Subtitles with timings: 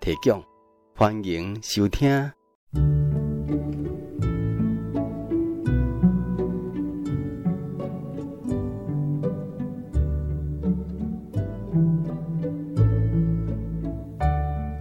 [0.00, 0.42] 提供，
[0.94, 2.08] 欢迎收听。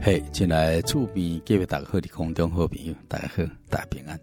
[0.02, 4.18] 嘿，进来厝边各位大家好，的空中好朋友，大家好，大家平安。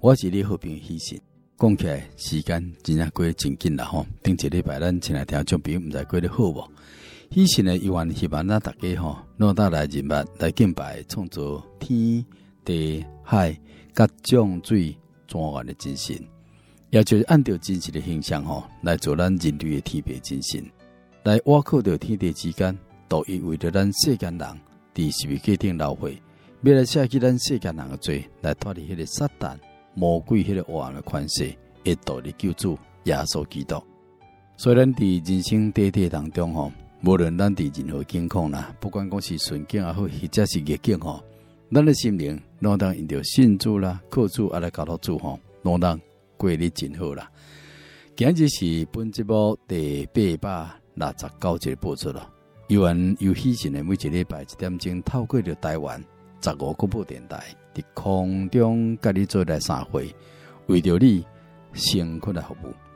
[0.00, 1.20] 我是你好朋友希信。
[1.58, 4.06] 讲起来，时间真正过真紧啦吼。
[4.22, 6.70] 顶一礼拜咱前来听众朋友，唔知过得好无？
[7.30, 12.24] 以前呢，一万希望咱大家吼，若大来人物来敬拜，创造天
[12.64, 13.56] 地海
[13.92, 14.96] 各种水
[15.28, 16.16] 泉源的精神，
[16.90, 20.64] 也就是按照真实的形象吼来做咱人类的天别精神，
[21.22, 22.76] 来挖靠着天地之间，
[23.10, 24.60] 独一为着咱世间人，
[24.94, 26.20] 伫是为决定老会，
[26.62, 29.56] 未来下去咱世间人的罪，来脱离迄个撒旦
[29.94, 33.80] 魔鬼迄个黑暗的权势，会独立救主耶稣基督。
[34.56, 36.72] 虽然伫人生短短当中吼。
[37.02, 41.22] 无论咱伫任何境况啦，不管讲是顺境也好，或者是逆境吼，
[41.72, 46.00] 咱的心灵拢当因着信主啦、靠主啊来交托主吼，拢当
[46.36, 47.30] 过得真好啦。
[48.16, 52.28] 今日是本节目第八百六十九集播出了。
[52.66, 56.04] 有缘有喜讯的每一礼拜一点钟，透过着台湾
[56.42, 57.42] 十五广播电台
[57.74, 60.12] 伫空中甲你做来三会，
[60.66, 61.24] 为着你
[61.74, 62.87] 辛苦来服务。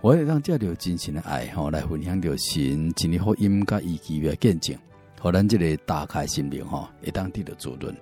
[0.00, 4.76] 我会让借着真心的爱吼来分享着神真理福音甲伊奇妙见证，
[5.20, 7.94] 互咱这个打开心灵吼，会当得到滋润。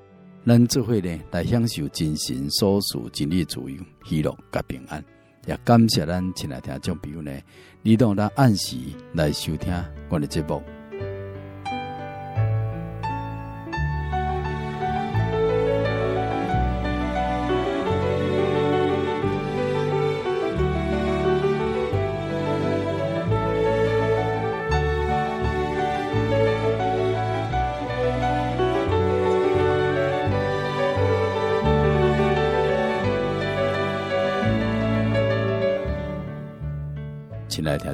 [0.47, 5.03] 咱这会呢来享受真神所属真理自由、喜乐甲平安。
[5.47, 7.33] 也感谢咱前来听众朋友呢，
[7.81, 8.77] 你当咱按时
[9.15, 9.73] 来收听
[10.11, 10.63] 我的节目。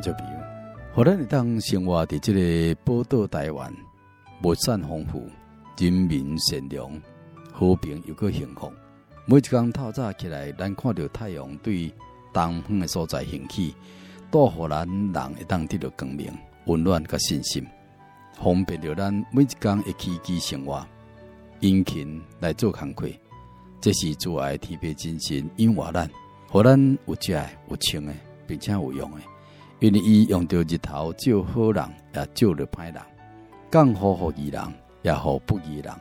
[0.02, 0.36] 来听这比喻，
[0.94, 3.72] 后来你当生活在这个宝岛台湾，
[4.42, 5.24] 物产丰富，
[5.78, 7.00] 人民善良，
[7.52, 8.72] 和平又个幸福。
[9.26, 11.92] 每一天透早起来，咱看到太阳对
[12.32, 13.74] 东方的所在升起，
[14.30, 16.30] 都互咱人会当得到光明、
[16.66, 17.64] 温暖甲信心，
[18.34, 20.84] 方便着咱每一天的起居生活，
[21.60, 23.06] 殷勤来做工课。
[23.80, 26.10] 这是主爱天父真神引我咱，
[26.48, 27.32] 互咱有食
[27.68, 28.12] 有穿的，
[28.46, 29.18] 并且有用的。
[29.82, 31.84] 因为伊用着日头照好人，
[32.14, 33.02] 也照着歹人；
[33.68, 34.62] 降雨予义人，
[35.02, 35.92] 也予不义人。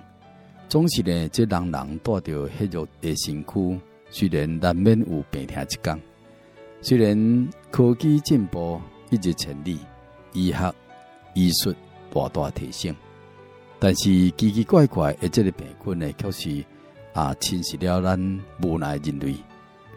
[0.70, 3.80] 总是呢，这人人带着血肉的身躯，
[4.12, 6.00] 虽然难免有病痛一天，
[6.80, 9.80] 虽然科技进步一日千里，
[10.34, 10.74] 医学
[11.34, 11.74] 医术
[12.14, 12.96] 大大提升，
[13.80, 14.04] 但是
[14.38, 16.64] 奇奇怪怪的这个病菌呢，却是
[17.14, 19.36] 啊侵蚀了咱无奈人类，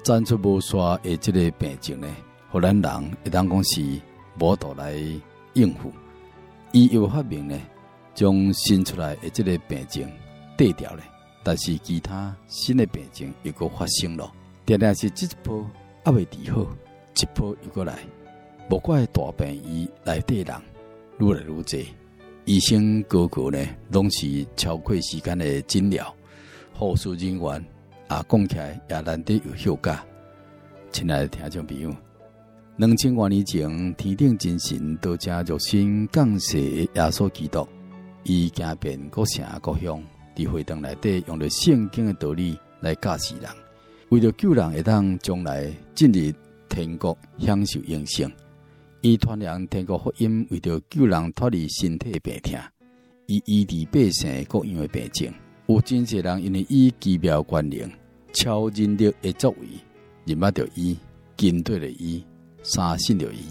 [0.03, 2.09] 长出无煞的这个病症呢。
[2.55, 4.01] 互咱人会当讲是
[4.39, 4.95] 无度来
[5.55, 5.91] 应付，
[6.71, 7.61] 伊有发明呢，
[8.15, 10.09] 将新出来的这个病症
[10.57, 11.03] 对掉了，
[11.43, 14.33] 但是其他新的病症又搁发生了，
[14.65, 15.69] 定定是这一波
[16.05, 16.61] 还未治好，
[17.17, 17.99] 一波又过来，
[18.71, 20.57] 无怪大病医来对人
[21.19, 21.89] 愈来愈济，
[22.45, 26.15] 医生个个呢拢是超过时间的诊疗，
[26.73, 27.65] 护士人员
[28.07, 29.93] 啊讲起来也难得有效果，
[30.93, 31.93] 亲爱的听众朋友。
[32.77, 37.65] 两千多年前，天顶真神道成肉身降世耶稣基督，
[38.25, 40.03] 伊行遍各城各乡，
[40.35, 43.49] 伫会堂内底用着圣经的道理来教示人，
[44.09, 46.33] 为了救人会当将来进入
[46.69, 48.29] 天国享受永生，
[49.03, 52.59] 伊传扬天国福音，为着救人脱离身体病痛，
[53.27, 55.33] 伊医治百姓各样的病症。
[55.69, 57.89] 有真侪人因为伊奇妙权能、
[58.33, 59.69] 超人力的作为，
[60.27, 60.99] 认捌着伊，
[61.37, 62.23] 跟对了伊，
[62.65, 63.45] 三信了伊。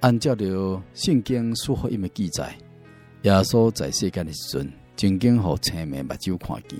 [0.00, 2.54] 按照着圣经书福音的记载，
[3.22, 6.78] 耶稣在世间的时阵，曾经互青盲目睭看见，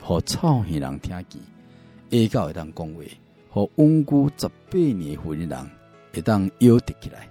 [0.00, 1.24] 互草耳人听
[2.08, 3.02] 见，下口会当讲话，
[3.50, 5.70] 互稳固十八年妇人人
[6.12, 7.28] 会当摇得起来，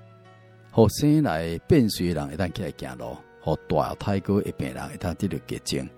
[0.72, 5.90] 互生来变衰人会当起来行路，互大胎哥的病人会当得到洁净。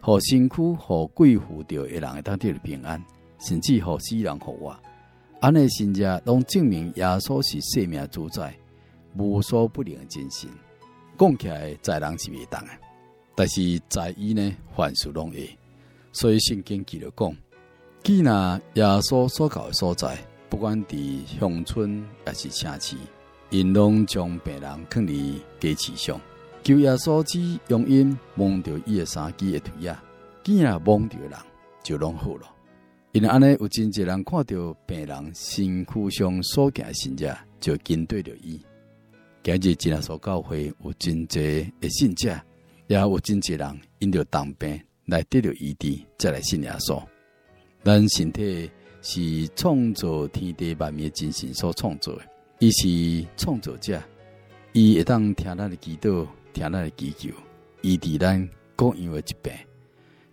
[0.00, 3.02] 互身躯互鬼附着的人会当得到平安，
[3.46, 4.76] 甚至互死人复活。
[5.42, 8.56] 安尼信者拢证明耶稣是生命主宰，
[9.16, 10.48] 无所不能的真神。
[11.18, 12.70] 讲起来在人是未当的，
[13.34, 15.50] 但是在伊呢，凡事拢会。
[16.12, 17.36] 所以圣经记录讲，
[18.04, 20.16] 既然耶稣所到的所在，
[20.48, 22.96] 不管伫乡村还是城市，
[23.50, 26.20] 因拢将病人放伫街市上。
[26.62, 30.00] 求耶稣只用因摸着伊的衫子的腿啊，
[30.44, 31.32] 既然摸着人
[31.82, 32.51] 就拢好了。
[33.12, 38.58] 因安尼有真侪人看到病人身躯上所见的神者，就跟对着伊。
[39.42, 42.34] 今日真耶稣教会有真侪的信者，
[42.86, 47.02] 也有真侪人因着当病来得着医治，再来信耶稣。
[47.84, 48.70] 咱身体
[49.02, 52.22] 是创造天地万物的真神所创造的，
[52.60, 54.02] 伊是创造者，
[54.72, 56.26] 伊会当听咱的祈祷。
[56.54, 57.28] 听咱的祈求，
[57.82, 59.52] 医治咱各样的疾病。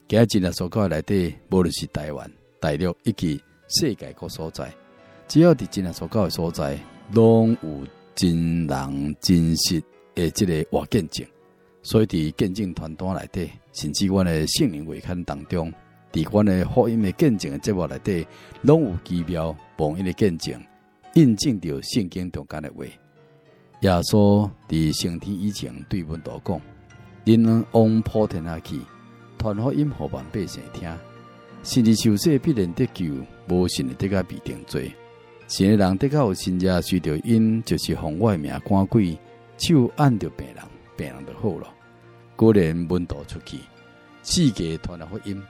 [0.07, 4.71] 今日真耶稣教会内底，无论是台湾、大陆以及世界各所在，
[5.27, 6.77] 只要伫真人所教会所在，
[7.13, 9.81] 拢有真人真实
[10.15, 11.25] 的这个活见证。
[11.81, 15.71] 所以伫见证团队内底，甚至阮的圣灵会刊当中，
[16.11, 18.27] 伫阮的福音的见证的节目内底，
[18.63, 20.61] 拢有奇妙榜样的见证，
[21.13, 22.83] 印证着圣经中间的话。
[23.81, 26.61] 耶稣伫升天以前对门徒讲
[27.23, 28.81] ：“恁往普天下去，
[29.37, 31.08] 传福音互万百姓听。
[31.61, 33.05] 信而受洗必然得救，
[33.49, 34.91] 无信的得个必定罪。
[35.47, 39.17] 信的人得个有信者，随着因就是奉我名赶鬼，
[39.57, 40.63] 手按着病人，
[40.95, 41.67] 病人就好了。
[42.35, 43.57] 果然门徒出去，
[44.23, 45.41] 世界传了福音，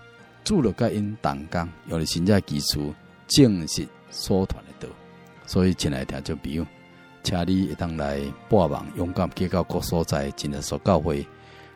[0.44, 2.94] 主了甲因同工，用了信者技术
[3.28, 4.94] 证实所传的道。
[5.46, 6.66] 所以，亲爱听众朋友。”
[7.22, 8.18] 请你一当来
[8.48, 11.28] 播网，勇敢去到各所在，真耶稣教会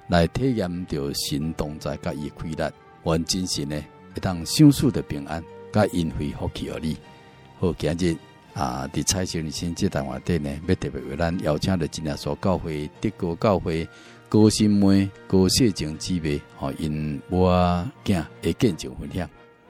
[0.07, 2.71] 来体验着神同在，甲伊快乐，
[3.03, 3.75] 完真神呢，
[4.15, 6.97] 一当享受的平安，甲因会福气而你。
[7.59, 8.15] 好，今日
[8.53, 13.87] 啊，伫彩星人生这单话题呢，要特别为咱邀请的真耶稣教会德国教会
[14.29, 19.29] 高新妹高世静姊妹，和因我囝会见证分享。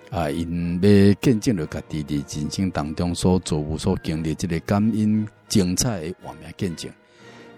[0.09, 0.29] 啊！
[0.29, 6.91] 因要见证着家己伫人生当中所做无所经历，这个感恩精彩的画面见证。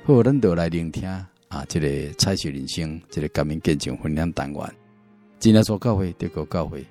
[0.06, 1.06] 好，咱就来聆听
[1.50, 1.66] 啊！
[1.68, 4.85] 这个彩雪人生，这个感恩见证分享单元。
[5.40, 6.86] 真耶稣教会得个教会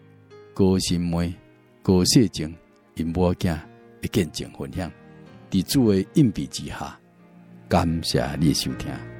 [0.52, 1.34] 高心梅
[1.82, 2.54] 高谢静
[2.94, 3.58] 因我囝
[4.00, 4.90] 的见证分享，
[5.50, 6.98] 伫主的荫庇之下，
[7.68, 9.13] 感谢你收听。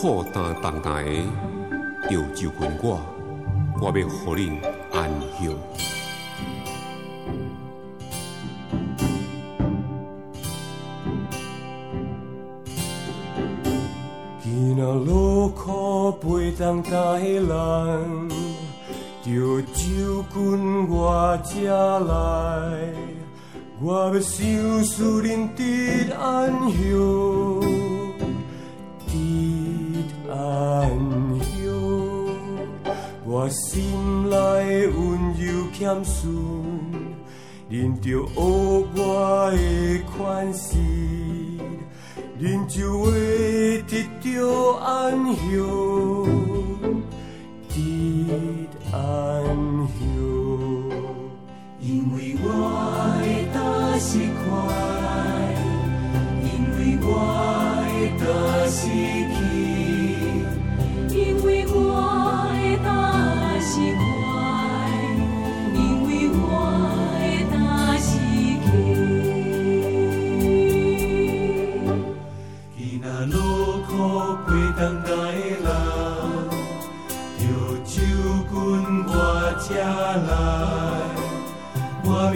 [0.00, 1.22] 苦担重担的，
[2.08, 2.98] 就就近我，
[3.82, 4.56] 我要互恁
[4.94, 5.54] 安息。
[14.42, 18.30] 囡仔劳苦背重担的人，
[19.22, 21.54] 就就近我这
[22.00, 22.10] 来。
[23.82, 27.79] 我要享受恁的安息，
[33.40, 34.36] 我心内
[34.88, 36.28] 温柔谦逊，
[37.70, 39.56] 恁就学我的
[40.12, 40.76] 款式，
[42.38, 45.40] 恁就会得到安息，
[47.70, 48.98] 的安
[49.88, 49.98] 详。
[51.80, 52.46] 因为我。
[54.02, 54.48] 是快，
[56.42, 57.06] 因为我
[57.84, 58.24] 的担
[58.70, 59.36] 是轻，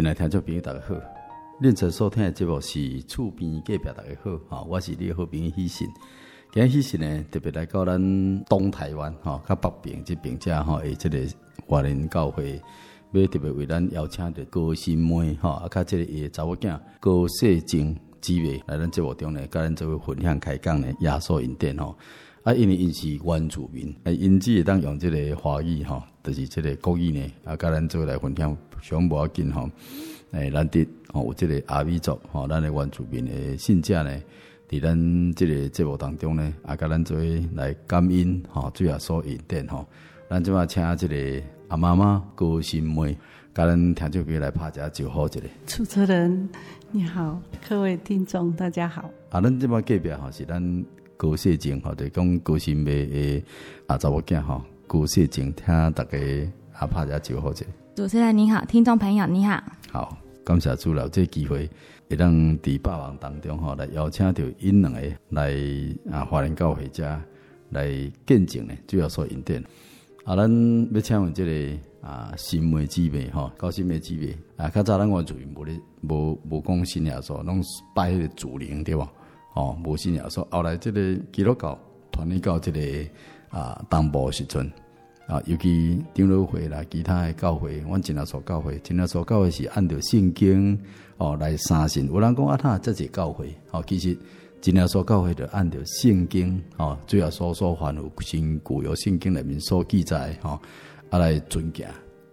[0.00, 0.94] 进来听众朋友，大家好。
[1.60, 4.38] 恁在收听的节目是厝边隔壁，大家好。
[4.48, 5.86] 哈，我是你的好朋友喜信。
[6.50, 11.18] 今日喜信呢，特别来到咱东台湾哈，较北边这边遮哈，诶，这个
[11.66, 12.58] 华人教会，
[13.12, 21.94] 要特别为咱邀请的高新妹哈，啊，较这个伊查某囝高世静姊妹来咱节目中呢，甲咱做分享开讲呢，亚索引电吼。
[22.42, 28.56] 啊，因为因是原住民，啊，因只会当用即个华语吼，就是即个国语呢，啊，甲咱做来分享。
[28.80, 29.68] 上无要紧吼，
[30.30, 34.10] 诶，咱伫吼有即个阿美族吼，咱的原住民的信者呢，
[34.70, 37.18] 伫咱即个节目当中呢，啊，甲咱做
[37.54, 39.86] 来感恩吼，主要所引点吼，
[40.30, 43.14] 咱即马请即个阿妈妈高心妹，
[43.52, 45.42] 甲咱听众朋友来拍一下招呼一个。
[45.66, 46.48] 主持人
[46.90, 49.10] 你好，各位听众大家好。
[49.28, 50.84] 啊，咱即马隔壁吼是咱
[51.20, 53.44] 高世静吼，就讲高心妹诶
[53.86, 56.16] 啊查某囝吼，高世静听大家
[56.72, 57.66] 啊拍一下招呼者。
[57.94, 59.62] 主持人你好，听众朋友你好，
[59.92, 61.68] 好，感谢主了这个机会，
[62.08, 65.54] 会当伫百忙当中吼来邀请到因两个来
[66.10, 67.22] 啊华人教会家
[67.68, 67.90] 来
[68.24, 69.62] 见证呢，主要说因点
[70.24, 70.50] 啊，咱
[70.94, 77.62] 要请问这个啊新妹姊妹吼，高新妹姊妹啊，较早咱原住民无咧无无讲新耶稣，拢
[77.94, 79.12] 拜迄个主灵对吧？
[79.54, 81.78] 哦，无信耶稣，后来这个基督教
[82.12, 82.80] 传入到这个
[83.50, 84.70] 啊东部时阵。
[85.26, 90.76] 啊，尤其长老会啦，其他的教会，阮真耶稣教会，真耶稣教会是按照圣经
[91.18, 92.04] 哦来三信。
[92.08, 94.18] 有人讲啊，他这是教会，哦，其实
[94.60, 100.60] 真耶稣教会着按照圣经哦，主要所说凡有新旧有圣经里面所记载，吼，
[101.10, 101.86] 啊来尊敬，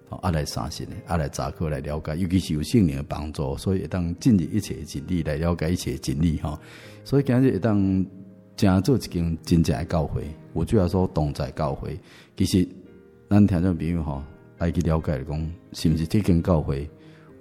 [0.10, 6.60] 啊来相信的，啊来查考来了解，尤其是有圣灵的帮助，所以会当进入一切诶真理来了解一切诶真理，吼。
[7.04, 8.06] 所以今日会当
[8.56, 12.00] 正做一间真正的教会，有主要说同在教会，
[12.36, 12.68] 其实。
[13.30, 14.24] 咱听众朋友吼，
[14.58, 16.90] 爱去了解讲，是毋是这间教会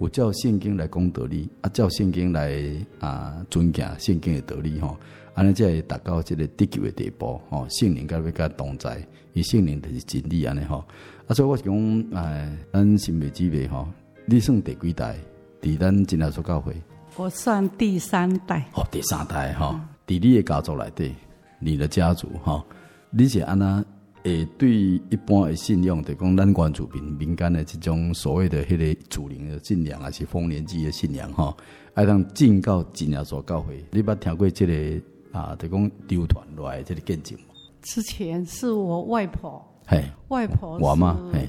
[0.00, 2.61] 有照圣经来讲道理，啊，照圣经来
[2.98, 4.98] 啊尊敬圣经的道理吼，
[5.35, 9.00] 安尼才会达到这个得救的地步吼，圣灵甲要甲同在，
[9.33, 10.85] 伊圣灵就是真理安尼吼。
[11.29, 13.89] 啊，所以我是讲，哎，咱新北姊妹吼，
[14.27, 15.17] 你算第几代？
[15.61, 16.73] 伫咱真耶稣教会，
[17.17, 18.65] 我算第三代。
[18.75, 19.75] 哦，第三代吼，
[20.07, 21.12] 伫你的家族内底，
[21.59, 22.65] 你的家族吼，
[23.11, 23.85] 你是安那？
[24.23, 31.57] 诶，对一般的信仰，就讲咱关注民民间的这种所谓的迄个祖灵的信仰，还是丰年祭的信仰，吼，
[31.95, 35.57] 爱当进到真耶所教会，你捌听过这个啊？
[35.59, 37.37] 就讲流传来即个见证。
[37.83, 41.49] 之前是我外婆，嘿，外婆我妈，嘿，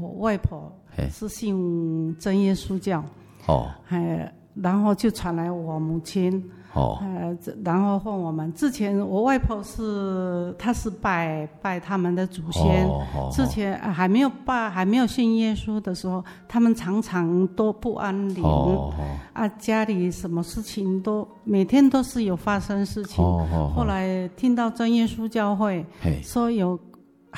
[0.00, 0.72] 我外婆
[1.10, 3.04] 是信真耶稣教，
[3.46, 6.42] 哦，嘿，然后就传来我母亲。
[6.74, 12.86] 哦，呃，然后问我们之前，我外婆是，她是拜拜他们的祖先。
[12.86, 18.44] 哦哦、之前还没有拜，还没有信耶稣的时候，他们常常都不安宁。
[18.44, 23.24] 哦哦、啊，家里什么事情都每天都是有发生事情。
[23.24, 25.84] 哦哦、后来听到真耶稣教会
[26.22, 26.78] 说有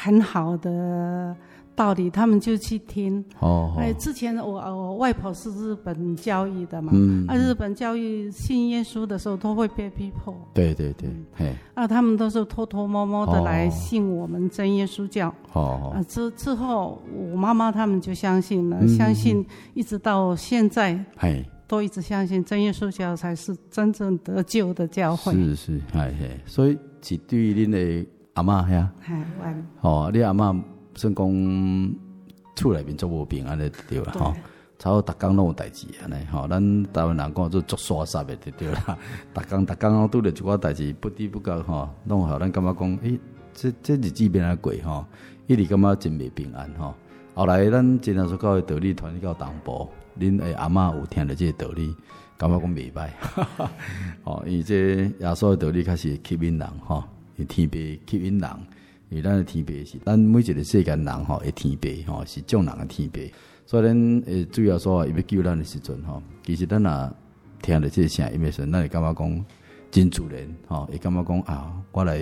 [0.02, 1.36] 很好的。
[1.76, 3.24] 道理，他们就去听。
[3.38, 10.34] 哦，哎，之前我我外婆是日本教育的嘛，嗯，啊，日本教育信耶稣的时候都会被逼迫。
[10.52, 15.34] 对对对，嘿，啊，他们都是偷偷摸摸的来信我们真耶稣教。
[15.54, 25.32] 哦，啊，之之后我妈妈他们就相信了，相信一直到现在，嘿，都一直相信真耶稣教才是真正得救的教会。
[25.32, 30.60] 是是，哎嘿，所以是对于恁的阿嬷呀，哎，哦，你阿嬷。
[30.92, 31.96] 算讲
[32.56, 34.34] 厝内面做无平安尼对啦吼，
[34.76, 38.98] 差不多逐工拢有代志安尼吼，咱台湾人讲做做刷煞的对对啦，
[39.32, 43.20] 逐工逐工拢拄着一寡代志，不知不觉吼，拢互咱感觉讲，诶、欸，
[43.54, 45.06] 这这日子变啊过吼，
[45.46, 46.92] 一直感觉真袂平安吼。
[47.34, 49.88] 后来咱真耶稣教会道理传到东部，
[50.18, 51.94] 恁诶阿嬷有听着即个道理，
[52.36, 53.08] 感觉讲袂歹，
[54.24, 57.76] 吼，伊这耶稣的道理开始吸引人吼，伊天父
[58.10, 58.50] 吸引人。
[59.08, 63.18] 因为咱的天父是咱每一个世间人吼，的天父吼是众人的天父，
[63.66, 67.12] 所以咱诶主要说伊要救咱的时阵吼，其实咱也
[67.60, 69.44] 听着这个声音的时阵，咱会感觉讲
[69.90, 72.18] 真自然吼，会感觉讲啊，我来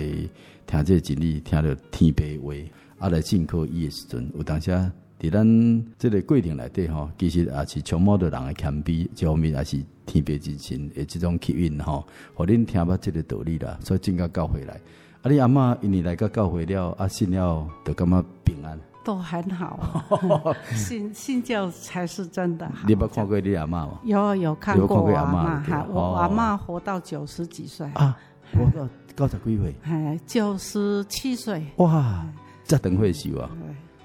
[0.65, 2.55] 听这个真理，听着天父话，
[2.97, 4.71] 啊来信靠伊的时阵，有当时
[5.19, 9.77] 伫咱这个过程内底吼，其实也是充满着人的谦卑，一方面也是
[10.07, 14.81] 天父之心的这种吸引吼，互恁听捌这个道理啦，所以真个教回来。
[15.21, 15.29] 啊！
[15.29, 20.55] 你阿嬷因为来个教会了，啊信了，就感觉平安，都很好。
[20.73, 22.87] 信信教才是真的好。
[22.87, 23.99] 你有看过你阿嬷吗？
[24.03, 28.17] 有有看过我阿嬷，我阿嬷活到九十几岁啊，
[28.53, 31.65] 活到九十几岁，哎，九十七岁。
[31.77, 32.25] 哇，
[32.63, 33.49] 这等会死啊！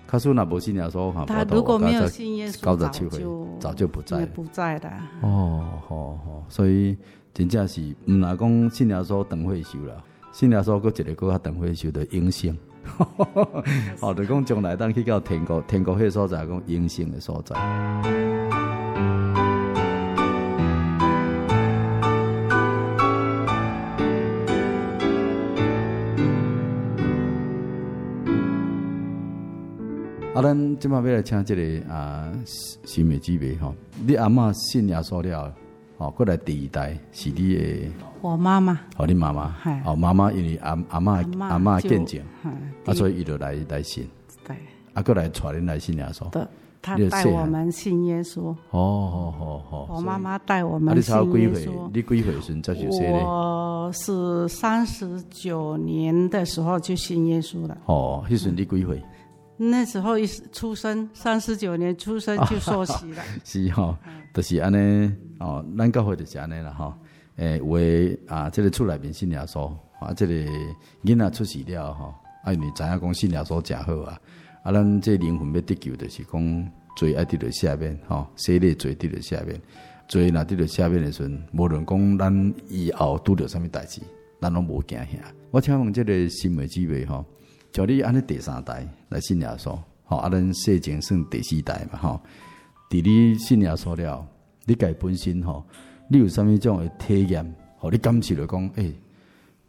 [0.09, 3.25] 他说那不信耶稣哈，他如果没有信耶稣，九十七岁
[3.61, 4.91] 早就不在，不在的。
[5.23, 6.97] 哦，好好，所以
[7.33, 10.03] 真正是唔拿讲信耶稣等会死了。
[10.35, 12.57] 信耶稣，搁一个搁较长会受到影响，
[14.01, 17.55] 哦，就讲将来当去到天国，天国迄个所在讲永生的所在。
[30.35, 32.33] 啊，咱今麦要来请这个啊，
[32.85, 33.73] 新美姊妹吼，
[34.05, 35.55] 你阿嬷信耶稣了，
[35.99, 37.93] 哦，过来第二代是你的。
[38.21, 39.55] 我妈妈，哦，你妈妈，
[39.85, 42.21] 哦，妈妈因为阿阿妈阿妈见证，
[42.87, 44.09] 啊，所以伊就来来信，
[44.47, 44.57] 对，
[44.95, 46.43] 啊，过来带恁来信耶稣，对，
[46.81, 53.19] 他带我们信耶稣，哦，好好好，我妈妈带我们信耶稣，你几岁时才就信呢？
[53.19, 59.03] 我是三十九年的时候就信耶稣了，哦，迄时你几岁？
[59.57, 63.97] 那时候一出生，三十九年出生就受洗了， 是哈，
[64.33, 66.97] 就是安尼，哦，咱教会就是安尼了哈。
[67.37, 69.69] 诶、欸，有诶啊，这个厝内面信耶稣
[69.99, 70.33] 啊，这个
[71.03, 74.21] 囡仔出世了吼，啊，因为知影讲信耶稣诚好啊，
[74.63, 79.61] 啊，咱这灵魂要得救，就是讲罪爱得到赦免吼，洗礼罪得到赦免，
[80.07, 84.01] 罪若得到赦免的时阵，无论讲咱以后拄着啥物代志，
[84.41, 85.07] 咱拢无惊吓。
[85.51, 87.25] 我请问这个新美姊妹吼，
[87.73, 92.21] 叫你安尼第三代来信耶稣，吼，啊，咱世前算第四代嘛吼，
[92.89, 94.25] 伫你信耶稣了，
[94.67, 95.65] 你家本身吼。
[96.09, 97.55] 你有啥物种诶体验？
[97.79, 98.95] 互你感受着讲，诶、欸，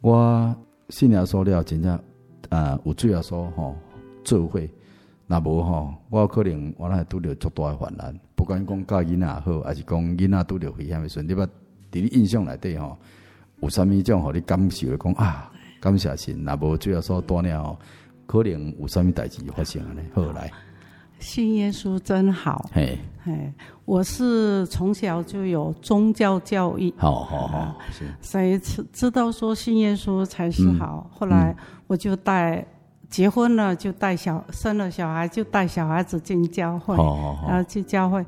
[0.00, 0.56] 我
[0.90, 1.98] 信耶稣了，真正
[2.50, 3.74] 啊有主耶稣吼
[4.24, 4.60] 做伙，
[5.26, 8.18] 若无吼，我可能我若拄着足大诶患难。
[8.34, 11.48] 不管讲教囡仔也好，还是讲囡仔拄着危险诶时阵，你捌伫
[12.02, 12.96] 你印象内底吼，
[13.60, 15.50] 有啥物种互你感受着讲啊？
[15.80, 17.78] 感谢神，若无主耶稣带领吼，
[18.26, 20.02] 可能有啥物代志发生呢？
[20.14, 20.50] 后来
[21.18, 23.52] 信耶稣真好，嘿，嘿，
[23.84, 31.10] 我是从小就有宗教教育，好好好，是，所以知知道说信耶稣才是好。
[31.12, 31.54] 后来
[31.86, 32.64] 我就带
[33.08, 36.94] 结婚了，就带小生了小孩，就带小孩子进教会，
[37.48, 38.24] 然后去教会。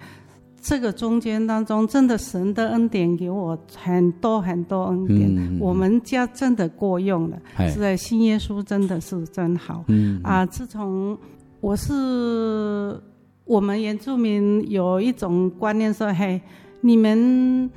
[0.60, 7.38] 这个中间当中，真的神的恩典给我很多很多恩典，嗯、我们家真的过用了。
[7.70, 9.84] 是在信耶稣真的是真好。
[9.86, 10.20] 嗯。
[10.24, 11.16] 啊，自从
[11.60, 13.00] 我是
[13.44, 16.40] 我们原住民有一种观念说，嘿，
[16.80, 17.70] 你们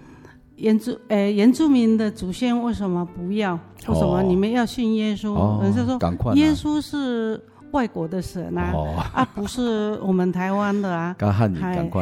[0.55, 3.53] 原住诶原住民的祖先为什么不要？
[3.87, 5.61] 为什么你们要信耶稣？
[5.63, 7.41] 人家、哦、说耶稣是。
[7.71, 8.73] 外国的神啊，
[9.13, 11.47] 啊，不是我们台湾的啊， 还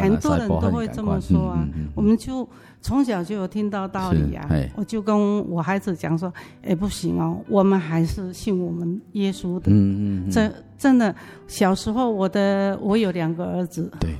[0.02, 1.64] 很多人都会这么说啊。
[1.94, 2.50] 我们就
[2.82, 6.32] 从小就有听到道理啊，我就跟我孩子讲说，
[6.64, 9.72] 哎，不行哦，我们还是信我们耶稣的。
[9.72, 11.14] 嗯嗯，真真的，
[11.48, 14.16] 小时候我的我有两个儿子，对，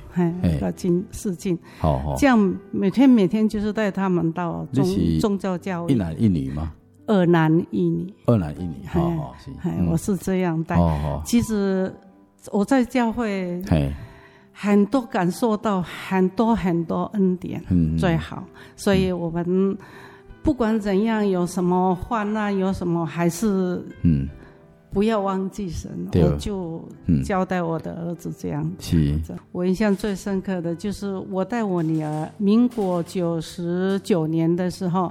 [0.60, 2.38] 要进四进，好，这样
[2.70, 4.84] 每天每天就是带他们到宗
[5.20, 6.72] 宗教教育，一男一女吗？
[7.06, 9.34] 二男一女，二男一女，好好，
[9.90, 10.76] 我是这样带。
[11.24, 11.92] 其实
[12.52, 13.60] 我在教会，
[14.52, 17.62] 很多感受到很多很多恩典，
[17.98, 18.44] 最好。
[18.76, 19.76] 所以我们
[20.42, 24.28] 不管怎样，有什么患难，有什么还是嗯。
[24.92, 26.84] 不要忘记神，我就
[27.24, 29.36] 交代我的儿子这样子。
[29.52, 35.08] 我印象最深刻的就是我带我女儿，民国九十九年的时候，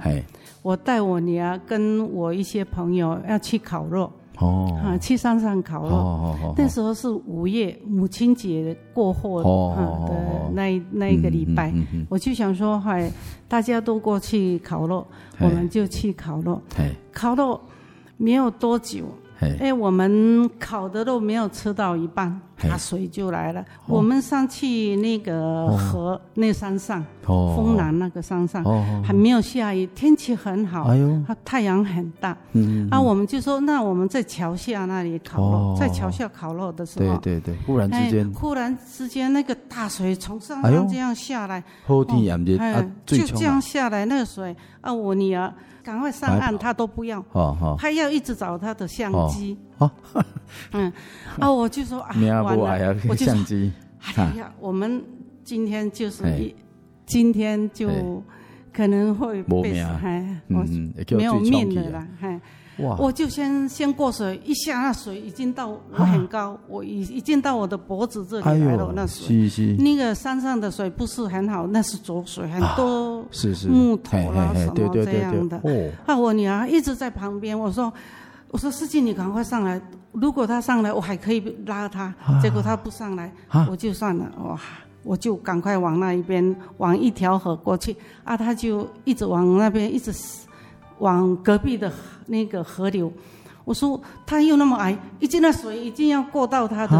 [0.60, 6.54] 我带我女儿跟我一些朋友要去烤肉，哦，啊，去山上烤肉。
[6.56, 11.72] 那时候是五月母亲节过后的那那一个礼拜，
[12.08, 13.10] 我就想说，嗨，
[13.46, 15.06] 大家都过去烤肉，
[15.38, 16.60] 我们就去烤肉。
[17.12, 17.60] 烤肉
[18.16, 19.04] 没有多久。
[19.58, 23.64] 哎，我们烤的肉没有吃到一半，大水就来了。
[23.86, 28.64] 我们上去那个河那山上，丰南那个山上，
[29.02, 30.90] 还没有下雨，天气很好，
[31.26, 32.36] 它太阳很大。
[32.52, 42.46] 嗯啊，我们就说，那我们在桥下那里烤肉，在桥下烤肉的时候，对对对，忽然之间，忽然之间那个大水从山上这样下来，好天
[43.06, 45.52] 就这样下来那个水啊，我女儿。
[45.82, 47.24] 赶快上岸，他都不要，
[47.78, 49.56] 他要一直找他的相机。
[50.72, 50.92] 嗯，
[51.40, 52.10] 啊，我就说啊，
[52.56, 53.72] 我就相机。
[54.16, 55.02] 哎呀，我们
[55.44, 56.54] 今天就是一，
[57.06, 57.88] 今天就
[58.72, 60.40] 可能会被还
[61.10, 62.40] 没有命的了，还。
[62.98, 68.90] 我就先先过水，一下那水已经到我很高，我已已经到我的脖子这里来了。
[68.96, 73.22] 那水，那个山上的水不是很好，那是浊水，很多
[73.68, 75.60] 木头啦什么这样的。
[76.06, 77.92] 啊，我女儿一直在旁边，我说
[78.50, 79.80] 我说司机你赶快上来，
[80.12, 83.32] 如果他上来我还可以拉他，结果他不上来，
[83.68, 84.58] 我就算了，哇，
[85.02, 90.12] 我就赶快往那一边往一条河过去，啊，他就一直往那边一直。
[91.00, 91.90] 往隔壁的
[92.26, 93.10] 那个河流，
[93.64, 96.94] 我说他又那么矮，一进那水一定要过到他的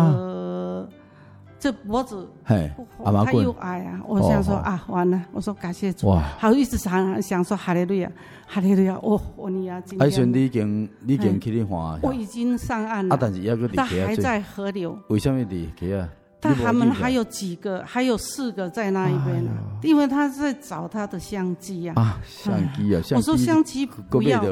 [1.61, 2.71] 这脖子，嘿，
[3.05, 4.01] 他又矮啊！
[4.09, 5.23] 我想说啊，完了！
[5.31, 8.11] 我说感谢主，哇，好意思想想说哈利路亚，
[8.47, 8.95] 哈利路亚！
[9.03, 16.09] 哦，我你啊，今天，你已经你已经去的话，我已经上岸了，但是他还在河流，为什么离开啊？
[16.43, 19.51] 但他们还有几个，还有四个在那一边呢，
[19.83, 21.93] 因为他在找他的相机呀。
[21.97, 24.43] 啊，相机啊，我说相机不要，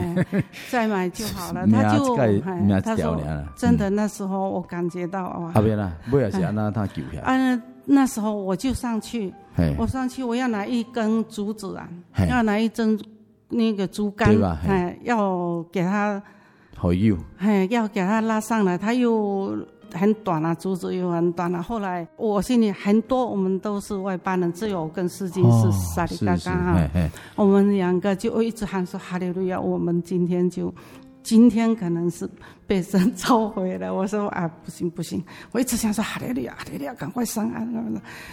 [0.70, 1.66] 再买就好了。
[1.66, 2.16] 他就
[2.80, 3.22] 他说
[3.54, 5.52] 真的，那时候我感觉到哇。
[5.76, 5.92] 啦？
[6.10, 7.20] 不要紧，那他救下。
[7.20, 9.30] 啊，那时候我就上去，
[9.76, 11.86] 我上去我要拿一根竹子啊，
[12.26, 12.98] 要拿一根
[13.50, 14.34] 那个竹竿，
[14.66, 16.22] 哎，要给他，
[16.74, 19.54] 好用，哎，要给他拉上来，他又。
[19.92, 21.62] 很短啊，竹子又很短啊。
[21.62, 26.88] 后来我心里很多，我们都是外邦人，只有我跟司机是沙里嘎嘎哈。
[27.34, 29.60] 我们两个就一直喊说哈利路亚。
[29.60, 30.74] 我们今天就
[31.22, 32.28] 今天可能是
[32.66, 33.94] 被神召回了。
[33.94, 35.22] 我说啊，不行不行，
[35.52, 37.66] 我一直想说哈利路亚，哈利路亚，赶快上岸。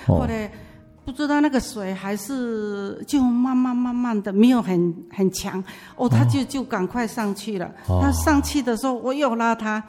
[0.05, 0.51] 后来
[1.05, 5.63] 不知道那个水还是就慢慢慢慢的没有很很强
[5.95, 7.71] 哦，他就就赶快上去了。
[7.85, 9.83] 他上去的时候，我又拉他。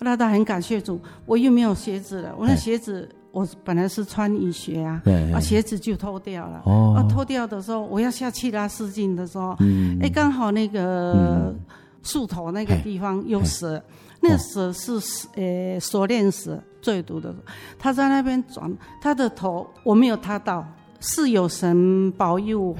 [0.00, 2.34] 那他很感谢主，我又没有鞋子了。
[2.38, 5.02] 我那鞋子，我本来是穿雨鞋啊，
[5.34, 6.62] 啊鞋子就脱掉了。
[6.96, 9.56] 啊脱掉的时候，我要下去拉丝巾的时候，
[10.00, 11.54] 哎刚好那个
[12.02, 13.82] 树头那个地方有蛇，
[14.20, 14.92] 那个蛇是
[15.34, 17.34] 呃锁链蛇，最毒的。
[17.78, 20.64] 他在那边转，他的头我没有踏到，
[21.00, 22.74] 是有神保佑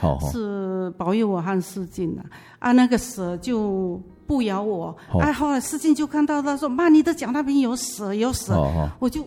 [0.00, 2.22] 我，是保佑我和世进的
[2.58, 4.96] 啊，那个蛇就不咬我。
[5.20, 8.54] 哎，后来世进就看到他说：“妈，你的脚那边有蛇，有蛇。”
[8.98, 9.26] 我就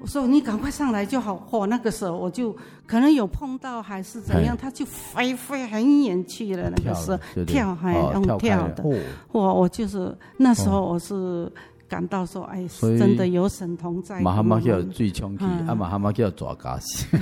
[0.00, 2.54] 我说：“你赶快上来就好。”嚯，那个蛇我就
[2.86, 6.70] 可能有碰到还是怎样，它就飞飞很远去了。
[6.70, 8.84] 那个蛇跳还用跳的，
[9.32, 11.50] 我我就是那时候我是。
[11.90, 14.20] 感到说，哎，真的有神同在。
[14.20, 17.04] 马哈马叫最穷气，啊马哈马叫抓嘎死，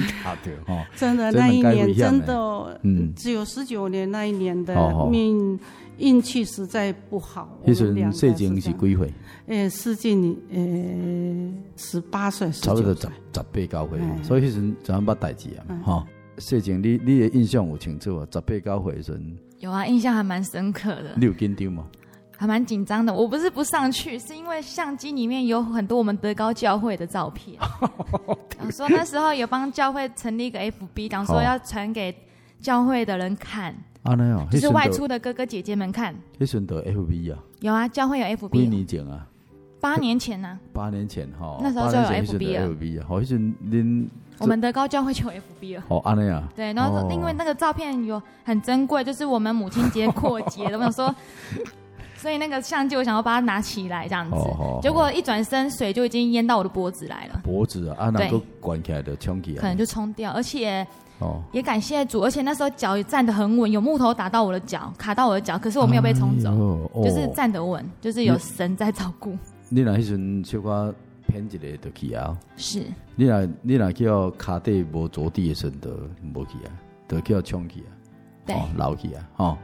[0.95, 4.75] 真的那一年真的，嗯，只有十九年那一年的
[5.11, 5.59] 命
[5.97, 7.59] 运气实在不好。
[7.65, 9.13] 那时候世进是几岁？
[9.47, 15.65] 诶，世进诶十八岁，差不多十十八九岁，所以那时候怎样把代志啊？
[15.83, 18.29] 哈，世进，你你的印象有清楚啊？
[18.31, 21.15] 十八九岁时阵有啊，印象还蛮深刻的。
[21.17, 21.87] 你有紧张吗？
[22.41, 27.59] 还蛮紧张的，我不是不上去，是因为相机里面有很多我们德高教会的照片。
[28.57, 32.15] 讲说那时候有帮教会成立一个 FB，讲说要传给
[32.61, 33.75] 教会的人看。
[34.05, 36.15] 啊，那样就是外出的哥哥姐姐们看。
[36.39, 37.39] 那时候 FB 啊？
[37.59, 38.53] 有啊，教会有 FB。
[38.53, 39.27] 几年前啊？
[39.81, 40.57] 八年前呢？
[40.73, 41.59] 八年前哈。
[41.61, 42.69] 那时候就有 FB 了。
[42.69, 43.37] FB 啊，好像
[43.69, 44.07] 恁
[44.39, 45.83] 我们德高教会就有 FB 了。
[45.89, 46.41] 哦，安那样。
[46.55, 51.13] 对，然后因为那个照片有很珍贵，就是我们母亲节过节的，我想说。
[52.19, 54.37] 所以那个相机，我想要把它拿起来这样子，
[54.83, 57.41] 结果一转身，水就已经淹到我的脖子来了。
[57.45, 60.33] 脖子啊，啊，那个关起来的冲起啊，可能就冲掉。
[60.33, 60.85] 而且，
[61.21, 66.51] 哦，也感谢主，而且那时候脚也站得很稳，有木头打到我的脚，卡到我的脚，可是我没有被冲走，
[67.05, 69.39] 就是站得稳，就是有神在照顾。
[69.69, 70.95] 你那时阵小可
[71.29, 72.37] 偏一个就去啊？
[72.57, 72.83] 是。
[73.15, 75.93] 你那你那叫卡地无着地的时阵，
[76.35, 76.71] 无去啊，
[77.07, 77.91] 就叫冲去啊，
[78.45, 79.59] 对，老去啊，哦。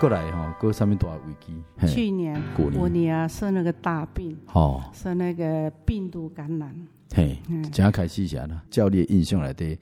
[0.00, 1.88] 过来哈，过上面多少危机？
[1.92, 2.40] 去年
[2.78, 6.72] 我女儿生了个大病，哦，生那个病毒感染。
[7.12, 7.36] 嘿，
[7.72, 8.60] 怎样开始一下呢？
[8.70, 9.76] 教练印象来的，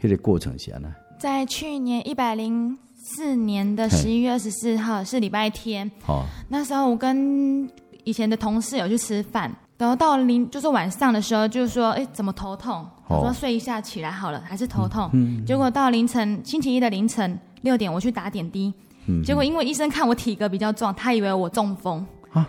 [0.00, 0.94] 那个过程下呢？
[1.18, 7.68] 在去年一百零四年的十一月二十四号是礼拜天，哦，那时候我跟
[8.04, 12.86] 以前的同事有去吃饭，然后到临就是晚上的时候，就是说，哎，怎么头痛？
[13.08, 15.10] 我说睡一下起来好了，还是头痛。
[15.12, 18.72] 嗯，结果到凌晨星期一的凌晨六点，我去打点滴。
[19.24, 22.04] 结果因为医生看我体格比较壮，他以为我中风。
[22.32, 22.48] 啊，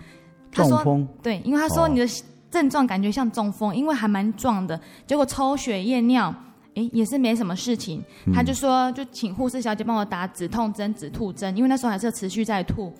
[0.51, 1.07] 中风？
[1.21, 2.07] 对，因为他说你的
[2.49, 4.79] 症状感觉像中风，因为还蛮壮的。
[5.05, 6.33] 结果抽血验尿，
[6.75, 8.03] 诶，也是没什么事情。
[8.33, 12.93] 他就说，就请护士小姐帮我打止痛针、止吐针，因为那时候还是持续在吐。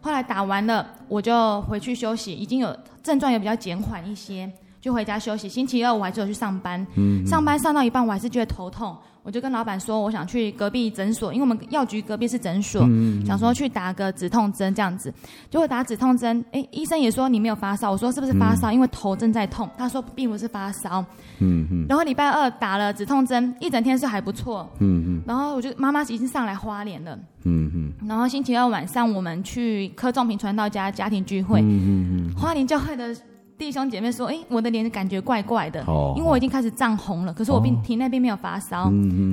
[0.00, 5.48] 后来打完了，我就回去休息，已经有症状也比较减缓一些，就回家休息。
[5.48, 6.84] 星期二我还是有去上班，
[7.24, 8.96] 上班上到一半我还是觉得头痛。
[9.22, 15.14] 我就跟老板说，我想去隔壁诊所，因为我们药局隔壁是诊所，嗯、想说去打个止痛针这样子。
[15.48, 17.92] 结果打止痛针，哎，医生也说你没有发烧。
[17.92, 18.70] 我说是不是发烧？
[18.70, 19.70] 嗯、因为头正在痛。
[19.78, 21.04] 他说并不是发烧。
[21.38, 21.86] 嗯嗯。
[21.88, 24.68] 然后礼拜二打了止痛针，一整天是还不错。
[24.80, 25.22] 嗯嗯。
[25.26, 27.16] 然后我就妈妈已经上来花莲了。
[27.44, 28.08] 嗯嗯。
[28.08, 31.60] 然后星期二晚上我们去柯仲平传道家家庭聚会。
[31.60, 32.34] 嗯嗯嗯。
[32.36, 33.16] 花莲教会的。
[33.58, 35.80] 弟兄姐妹说：“哎，我的脸感觉怪怪的，
[36.16, 37.32] 因为我已经开始涨红了。
[37.32, 38.90] 可是我并体内并没有发烧。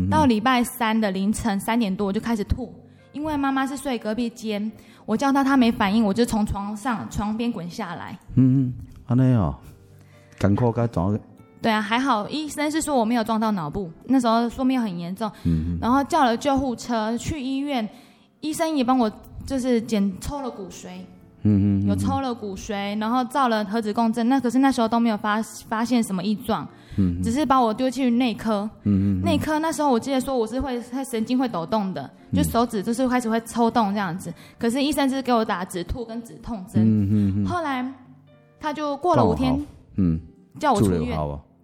[0.09, 2.73] 到礼拜三的凌晨三点多，我就开始吐。
[3.11, 4.71] 因为妈妈是睡隔壁间，
[5.05, 8.17] 我叫她，她没反应，我就从床上床边滚下来。
[8.35, 8.73] 嗯嗯，
[9.07, 9.55] 安尼哦，
[10.37, 11.17] 赶快该找。
[11.59, 15.29] 对啊，还好医生是说我没有撞到脑部，那时候说没有很严重。
[15.43, 17.89] 嗯，然后叫了救护车去医院，
[18.41, 19.11] 医生也帮我
[19.45, 20.99] 就是检抽了骨髓。”
[21.43, 37.85] 嗯嗯，有抽了骨髓，然后照了核磁共振，那可是那时候都没有发发现什么异状，嗯，只是把我丢去内科，嗯嗯，内科那时候我记得说我是会他神经会抖动的，就手指就是开始会抽动这样子，可是医生是给我打止吐跟止痛针，嗯嗯，后来
[38.59, 39.57] 他就过了五天，
[39.95, 40.19] 嗯，
[40.59, 41.17] 叫我出院，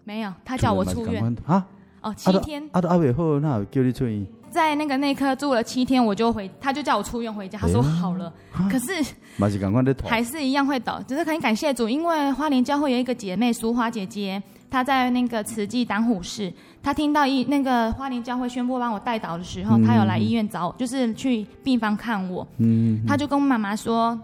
[0.05, 1.35] 没有，他叫我出院。
[1.45, 1.65] 啊，
[2.01, 4.25] 哦，七天，阿阿伟后那叫你出院。
[4.49, 7.59] 在那个内科住了七天，我就回，他就叫我出院回家。
[7.59, 8.31] 他说好了，
[8.69, 9.13] 可是
[10.03, 11.01] 还是一样会倒。
[11.07, 22.47] 只是很感谢主，因为花莲教会有一个姐妹淑华姐姐，她在那个慈济当护士，她听到一那个花莲教会宣布帮我代祷的时候，她有来医院找我，就是去病房看我。
[22.57, 24.17] 嗯，她就跟我妈妈说，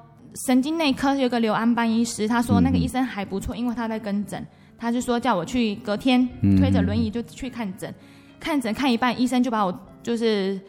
[0.46, 4.46] 神经内科有个刘安班医师，她说那个医生还不错，因为他在跟诊，
[4.78, 7.94] 她就说叫我去隔天推着轮椅就去看诊。
[8.42, 10.60] 看诊看一半，医生就把我就是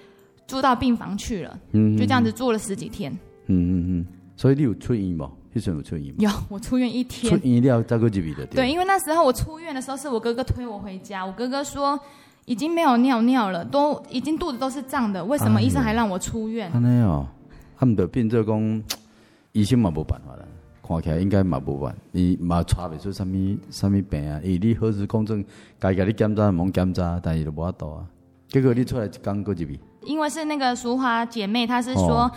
[0.47, 3.11] 住到病房去了，嗯，就这样子住了十几天。
[3.47, 4.07] 嗯嗯嗯，
[4.37, 5.31] 所以你有出院吗？
[5.55, 6.15] 那时候有出院吗？
[6.19, 7.33] 有，我出院一天。
[7.33, 8.47] 出院了，再过几笔的。
[8.47, 11.25] 对，因为那时候我出院的时候，是我哥哥推我回家。
[11.25, 11.99] 我哥哥说
[12.45, 16.71] 已经没有尿尿了，都已经肚子都是胀的，为什么医生还让我出院？
[16.71, 17.27] 他，那哦，
[17.77, 18.83] 他们的病这讲，
[19.53, 20.47] 医生嘛没办法了，
[20.87, 24.41] 看起来应该嘛没办法，你嘛查不出什么什么病啊？
[24.43, 25.45] 伊你核磁共振，
[25.79, 28.05] 该给你检查冇检查，但是都无法度啊。
[28.49, 29.79] 结果你出来刚过几笔？
[30.05, 32.25] 因为是那个淑华姐妹，她是说。
[32.25, 32.33] 哦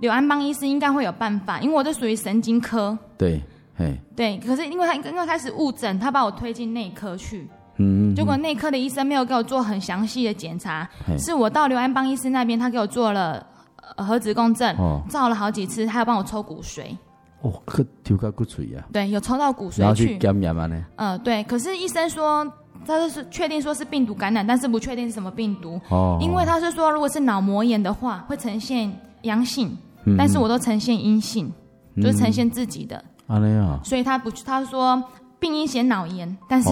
[0.00, 2.96] 柳安邦医师应该会有办法，因为我这属于神经科。
[3.18, 3.38] 对，
[3.76, 3.94] 嘿。
[4.16, 7.46] 对，可是因为他因为开始误诊，他把我推进内科去。
[7.76, 8.14] 嗯，嗯。
[8.14, 13.46] 结果内科的医生没有给我做很详细的检查，是我到刘安邦医师那边，他给我做了
[13.98, 16.96] 核磁共振，哦、照了好几次，他要帮我抽骨髓。
[17.42, 18.84] 哦，可抽到骨髓啊？
[18.92, 19.80] 对，有抽到骨髓去。
[19.80, 20.84] 然后去检验嘛呢？
[20.96, 21.42] 嗯，对。
[21.44, 22.46] 可是医生说，
[22.86, 25.80] 他是确定说是病毒感染，但是不确定是什么病毒。
[25.88, 26.18] 哦。
[26.20, 29.76] 因为他是说，如果是脑膜炎的话，会呈现阳性。
[30.16, 31.52] 但是我都呈现阴性，
[31.94, 32.96] 嗯、就是呈现自己的。
[33.26, 35.00] 啊那样、所以他不，他说
[35.38, 36.70] 病因写脑炎，但是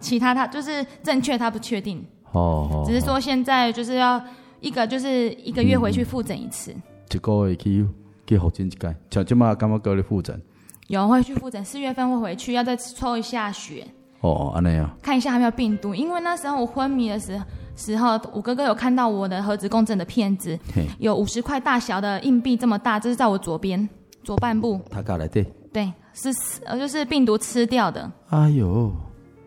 [0.00, 2.04] 其他他就是正确，他不确定。
[2.32, 4.20] 哦，只是说现在就是要
[4.60, 6.74] 一个就是一个月回去复诊一次。
[7.14, 7.86] 一个月去
[8.26, 10.40] 去复诊一届，像这么干嘛搞你复诊？
[10.88, 13.86] 有会去复诊，四月份会回去，要再抽一下血。
[14.20, 14.94] 哦，安尼啊。
[15.02, 17.40] 看一下还没有病毒，因为那时候我昏迷的时。
[17.78, 20.58] 时候，我哥哥有看到我的核磁共振的片子，
[20.98, 23.86] 有五十块大小的硬币这么大，这是在我左边
[24.24, 24.80] 左半部。
[24.90, 25.44] 他搞来对？
[25.74, 26.30] 对，是
[26.64, 28.10] 呃，就是病毒吃掉的。
[28.30, 28.90] 哎呦，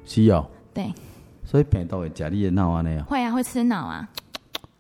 [0.06, 0.46] 是哦。
[0.72, 0.94] 对。
[1.44, 3.04] 所以病毒会吃你的脑安尼啊？
[3.10, 4.08] 会啊，会吃脑啊。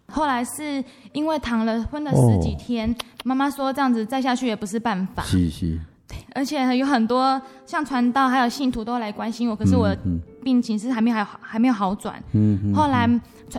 [0.10, 2.93] 后来是因为躺了昏了十几天，
[3.24, 5.24] 妈妈说这样子再下去也不是办法。
[5.24, 5.80] 是是。
[6.34, 9.95] 而且有很多像传道还有信徒都来关心我，可是我
[10.43, 12.22] 病情是还没还还没有好转。
[12.32, 12.74] 嗯嗯。
[12.74, 13.08] 后来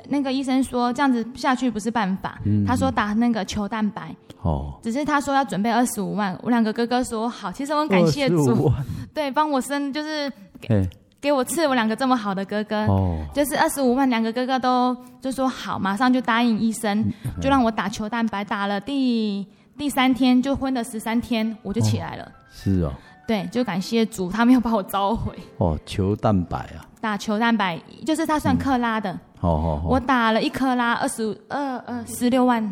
[0.08, 4.14] 那个医生说这样子下去不是办法，他说打那个球蛋白。
[4.42, 4.74] 哦。
[4.82, 8.72] 只是他说要准备二十五万，我两个哥哥说好，其实我很感谢主，
[9.14, 10.88] 对，帮我生就是给
[11.20, 12.86] 给我赐我两个这么好的哥哥。
[12.86, 13.24] 哦。
[13.34, 17.04] 就是二十五万，两个哥哥都就说好，马上就答应医生，
[17.40, 19.46] 就让我打球蛋白，打了第
[19.76, 22.32] 第三天就昏了十三天，我就起来了。
[22.50, 22.92] 是哦，
[23.26, 25.32] 对，就感谢主，他没有把我召回。
[25.58, 29.16] 哦，球蛋白啊，打球蛋白就是他算克拉的。
[29.38, 32.62] 好好好，我打了一克拉二十五二二十六万。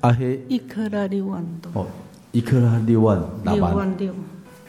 [0.00, 1.82] 啊嘿，一克拉六万多。
[1.82, 1.86] 哦，
[2.32, 4.12] 一克拉六万，六万六。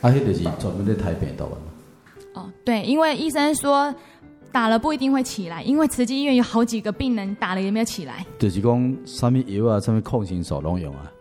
[0.02, 1.44] 啊嘿，就是专门在台北的。
[1.44, 1.50] 哦，
[2.64, 3.93] 对，因为医生说
[4.51, 8.26] 打了不一定会起来，因为慈济医院有好几个病人打了也没有起来。
[8.38, 11.12] 就是讲什么药啊，什么抗生素拢用啊。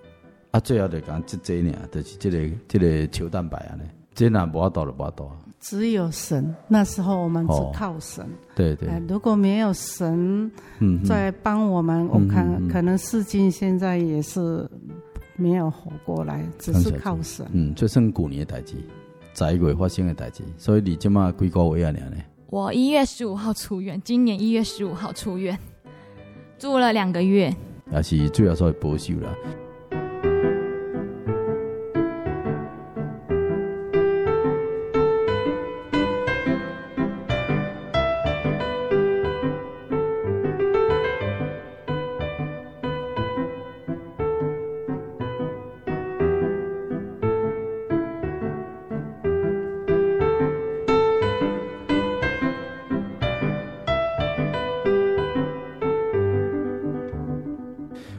[0.50, 3.84] 啊，最后就讲这这呢，就是这个这个球蛋白啊呢，
[4.14, 5.30] 这哪不到了不到。
[5.60, 8.24] 只有神，那时候我们只靠神。
[8.24, 9.02] 哦、对对、呃。
[9.08, 10.50] 如果没有神
[11.04, 14.70] 在帮我们，嗯、我看、嗯、可能世金现在也是
[15.34, 17.44] 没有活过来，只是靠神。
[17.52, 18.76] 嗯，就剩古年的代志，
[19.38, 21.92] 十一月发生的代志，所以你即马几个月啊？
[21.92, 22.16] 呢？
[22.48, 25.56] 我一月十五号出院，今年一月十五号出院，
[26.58, 27.54] 住了两个月。
[27.92, 29.32] 也是主要说保守了。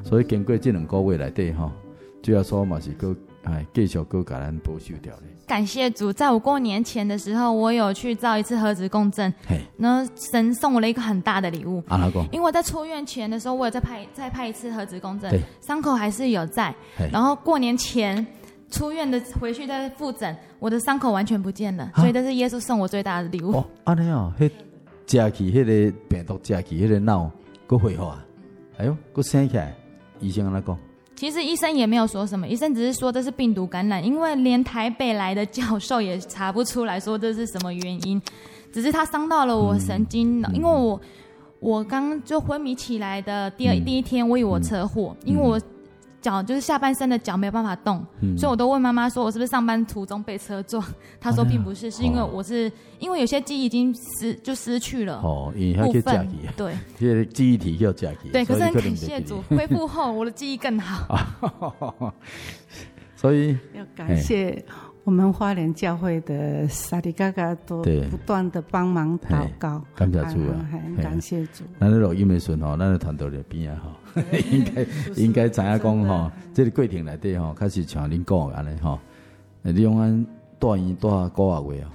[0.10, 1.72] 所以经过这两个月来对哈，
[2.24, 5.22] 主要说嘛是哥哎继续哥给咱保守掉的。
[5.46, 11.84] 感谢主，在我过年前的时候，我有去照一次核磁共振，嘿，然后神送我了一个很大的礼物。
[11.88, 12.22] 啊，哪个？
[12.32, 16.74] 因为我在出院前的时候，我有再拍再拍一次核磁共振，对，伤口还是有在。
[17.12, 18.26] 然后过年前
[18.72, 23.52] 出院的回去再复诊，我的伤口完全不见了，所以这是耶稣送我最大的礼物。
[23.52, 24.50] 哦，啊那样，嘿，
[25.06, 27.32] 加起那个病毒，假期那个脑，
[27.68, 28.26] 够恢复啊！
[28.78, 29.76] 哎呦，够生起来。
[30.20, 30.78] 医生跟他讲，
[31.16, 38.22] 其实医生也没有说什么，医生只是说这是病毒感染，因为连台北来的教授也查不出来说这是什么原因，
[38.72, 41.02] 只是他伤到了我神经，嗯、因为我
[41.60, 45.60] 我刚就昏迷起来的第二、嗯、第一天，我以为我车祸，嗯、因为我。
[46.22, 50.84] 脚就是下半身的脚没有办法动，嗯、所以我都问妈妈说：“我是不是上班途中被车撞？”
[51.20, 55.54] 她说：“并不是，是因为我是、哦、因为有些记忆已经失就失去了哦，
[55.86, 58.30] 部分对，这个记忆体要加起。
[58.32, 62.14] 对，可是很感谢主，恢复后我的记忆更好。
[63.16, 64.64] 所以所以要感谢
[65.04, 70.70] 我们花莲教会的沙里嘎嘎都不断的帮忙祷告，感谢主啊，
[71.02, 71.64] 感谢主。
[71.78, 73.92] 那那录音没顺吼，那个团队的边啊哈，
[74.52, 74.86] 应该
[75.16, 79.00] 应该知影讲吼，这个过程内底吼，开始像恁讲安尼吼，
[79.62, 80.26] 你用安
[80.60, 81.90] 住院住几个月啊？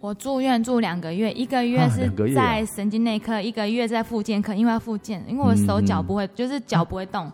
[0.00, 7.32] 我住院住两个月，一个月是在神经内科，一个月在复健科，因为要复健，因为我手脚不会，就是脚不会动。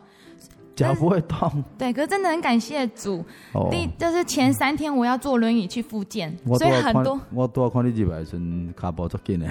[0.75, 3.25] 脚不会痛， 对，可是真的很感谢主。
[3.71, 8.41] 第就是前三天我要坐轮椅去复健，所以很多我多看你入来时
[8.75, 9.47] 卡步足紧的，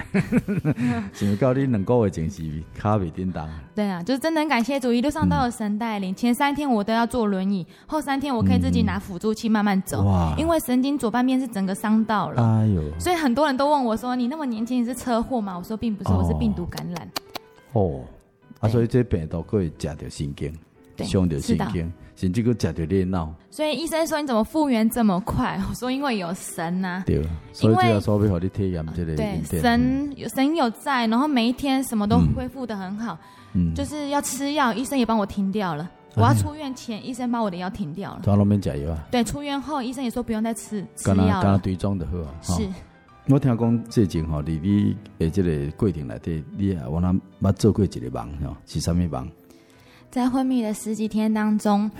[1.14, 2.42] 想到你两个月前是
[2.76, 3.48] 卡未叮当。
[3.74, 6.14] 对啊，就是真的很感谢主，一路上都有神带领。
[6.14, 10.02] 前三天我都要坐轮椅，后三天我可以自己拿辅助器慢慢走。
[10.04, 10.34] 哇！
[10.36, 12.82] 因为神经左半边是整个伤到了，哎呦！
[12.98, 17.08] 所以很多人都问我说：“你那么年轻，你是车祸吗？”我说：“并不是，我是病毒感染。”
[17.72, 18.00] 哦，
[18.60, 20.52] 啊，所以这病毒可以夹着神经。
[21.04, 23.34] 伤着神经，甚至个食着热闹。
[23.50, 25.60] 所以医生说，你怎么复原这么快？
[25.68, 27.04] 我说因为有神呐、啊。
[27.06, 27.22] 对，
[27.52, 29.14] 所以就要说俾你体验这个。
[29.14, 33.18] 对，神有神有在，然后每一天什么都恢复的很好。
[33.54, 35.90] 嗯，就是要吃药，医生也帮我停掉了。
[36.14, 38.20] 我要出院前，医生把我的药停掉了。
[38.22, 39.02] 抓那边加油啊！
[39.10, 41.58] 对，出院后医生也说不用再吃吃药了。
[41.58, 42.34] 对装的好啊。
[42.42, 42.68] 是。
[43.28, 49.30] 我听讲最近吼，你你诶，这个过程内底，你啊，我那捌做过一个梦吼，是啥物梦？
[50.12, 51.90] 在昏迷的十几天当中，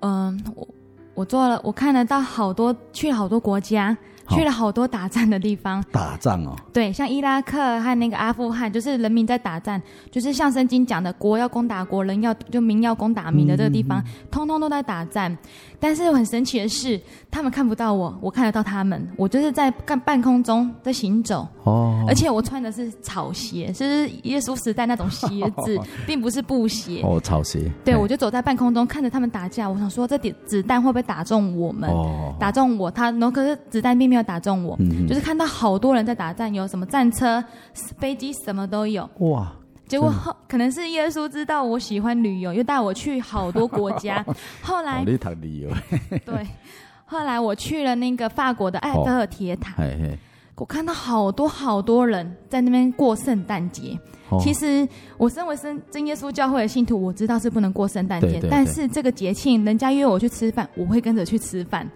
[0.00, 0.68] 嗯，我
[1.14, 3.96] 我做了，我看得到好多，去了好多国家。
[4.30, 9.78] 去了好多打仗的地方，打仗哦，对，像伊拉克和那个阿富汗，就是人民在打仗，
[10.10, 15.36] 就是像圣经讲的，国要攻打国，人要就民要攻打民的这个地方，嗯、通通都在打仗。
[15.78, 16.98] 但是很神奇的是，
[17.34, 19.08] 他们看不到我，我看得到他们。
[19.16, 25.28] 我就是在看半空中在行走，哦，而且我穿的是草鞋，是耶稣时代那种鞋
[25.64, 27.02] 子， 并不是布鞋。
[27.02, 27.70] 哦，草鞋。
[27.84, 31.90] 对，我就走在半空中看着他们打架，我想说这点子弹会不会打中我们？
[31.90, 34.24] 哦，打中我，他，然后可是子弹并没有。
[34.24, 37.44] 打中我，嗯、就是看到好多人在打仗，有什么战车、
[37.98, 39.06] 飞机，什么都有。
[39.18, 39.52] 哇！
[39.86, 44.24] 结果后可能是耶稣知道我喜欢旅游，又带我去好多国家。
[44.62, 45.68] 后来，哦、你谈旅游？
[46.24, 46.46] 对。
[47.04, 49.86] 后来我去了那个法国的埃菲尔铁塔，哦、
[50.56, 53.98] 我看到好多好多人在那边过圣诞节。
[54.30, 54.88] 哦、其实
[55.18, 61.88] 我身为真真耶稣教会的信徒，我知道是不能过圣诞节，但是这个节庆，人家约我去吃饭，我会跟着去吃饭。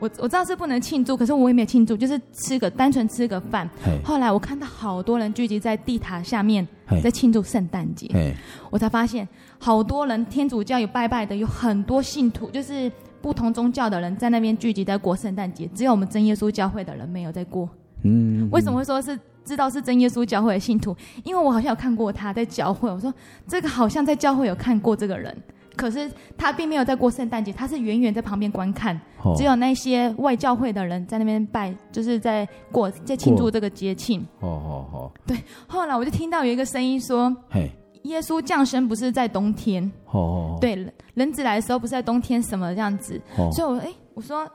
[0.00, 3.68] 我我知道是不能庆祝，可是我也没有庆祝，就是吃个单纯吃个饭。
[3.84, 4.00] 嘿。
[4.02, 6.66] 后来我看到好多人聚集在地塔下面，
[7.02, 8.34] 在庆祝圣诞节，
[8.70, 12.90] 我才发现好多人天主教有拜拜的，有很多信徒，就是
[13.20, 17.68] 不同宗教的人在那边聚集在过圣诞节，只有我们真耶稣教会的人没有在过。
[18.02, 20.96] 嗯，为什么会说是知道是真耶稣教会的信徒？
[21.24, 23.12] 因为我好像有看过他在教会，我说
[23.46, 25.36] 这个好像在教会有看过这个人。
[25.76, 34.20] 可是他并没有在过圣诞节，他是远远在旁边观看，哦、只有那些外教会的人在那边拜，就是在过在庆祝这个节庆。
[34.40, 35.38] 哦哦哦，对。
[35.66, 37.70] 后来我就听到有一个声音说：“嘿，
[38.02, 39.84] 耶稣降生不是在冬天。
[40.06, 40.12] 哦”
[40.56, 43.20] 哦对，人子来的时候不是在冬天，什么这样子？
[43.38, 44.46] 哦、所以我，我哎，我说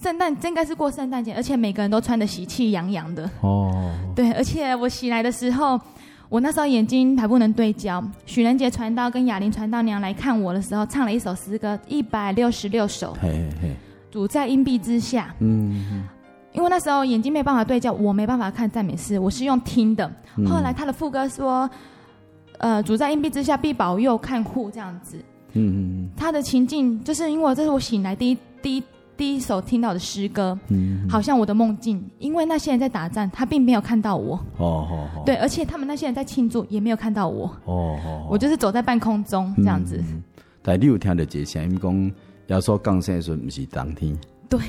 [0.00, 3.30] 圣诞应该是过圣诞节，而且每个人都穿的喜气洋洋的。
[3.40, 3.72] 哦，
[4.14, 5.80] 对，而且我醒来的时候。
[6.30, 13.16] 我那时候眼睛还不能对焦，许仁杰传道跟雅玲传道娘来看我的时候，唱了一首诗歌，一百六十六首。
[13.18, 13.48] 嘿
[14.10, 15.34] 主在阴蔽之下。
[15.38, 16.02] 嗯哼，
[16.52, 20.06] 因为那时候眼睛没办法对焦，我没办法看赞美诗，我是用听的。
[20.36, 21.70] 嗯、后来他的副歌说
[22.58, 25.16] ：“呃，主在荫庇之下，必保佑看护。”这样子。
[25.54, 28.82] 嗯嗯，他的情境就是因为这是我醒来第一第一。
[29.18, 34.36] 第一首听到的诗歌，嗯，好像我的梦境，因为那些人在打仗，他并没有看到我。
[34.58, 35.22] 哦哦哦。
[35.26, 37.46] 对，而且他们那些人在庆祝，也没有看到我。
[37.64, 38.26] 哦哦。
[38.30, 40.00] 我就是走在半空中这样子。
[40.62, 42.04] 但你有听到这声音讲，
[42.46, 44.16] 耶稣降生的时候不是当天。
[44.48, 44.60] 对。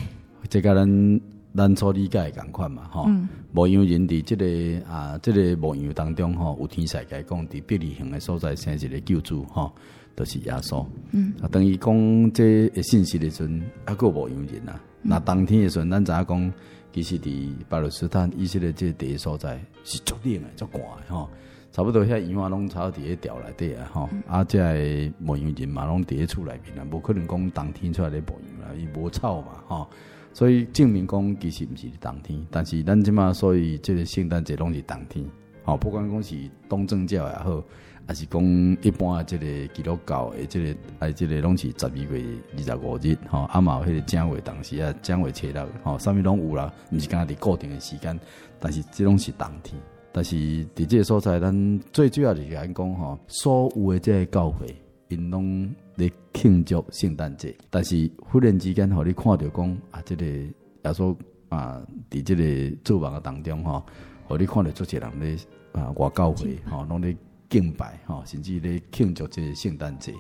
[0.49, 1.21] 这个人
[1.55, 3.03] 咱所理解的同款嘛，哈。
[3.05, 3.29] 嗯。
[3.51, 9.71] 牧羊人伫这个啊，这个牧羊当中，吼，有天使伊讲，伫伯利恒的所在生一个救助吼。
[10.15, 14.77] 都是耶稣，嗯，啊，等于讲这个信息的时阵，还佫无羊人啊。
[15.01, 16.53] 那当天的时阵，咱知影讲，
[16.91, 21.29] 其实伫巴勒斯坦以色列这第一所在是足冷的、足寒的吼。
[21.71, 24.09] 差不多遐羊啊，拢草伫咧吊内底啊，吼。
[24.27, 29.89] 啊，这牧羊人嘛，拢伫咧厝内面啊，无可能讲冬天出来咧牧羊啦，伊无草嘛，吼。
[30.33, 35.25] 所以证明讲，其实毋是当天，但是咱即马所以即个圣诞节拢是当天，
[35.63, 36.35] 吼，不管讲是
[36.67, 37.63] 东正教也好。
[38.07, 38.43] 还是讲
[38.81, 42.25] 一般啊，这个基督教诶，即个哎，这个拢是十二月
[42.57, 48.19] 二十五日，吼，啊嘛有迄个正月当时啊，正月初六，吼，啥物拢有啦，毋是讲伫固定诶时间，
[48.59, 49.79] 但是即拢是当天。
[50.11, 54.75] 但是伫这个所在，咱最主要就是讲讲吼，所有诶即个教会，
[55.09, 55.69] 因拢
[55.99, 60.53] 来庆祝圣诞节，但是忽然之间，互，你看到讲啊，这个耶
[60.85, 61.15] 稣
[61.49, 63.85] 啊，伫即个做梦的当中，吼，
[64.27, 65.37] 互你看到足侪人咧
[65.73, 67.15] 啊，外教会吼，拢咧
[67.49, 70.13] 敬拜，吼，甚至咧庆祝即个圣诞节，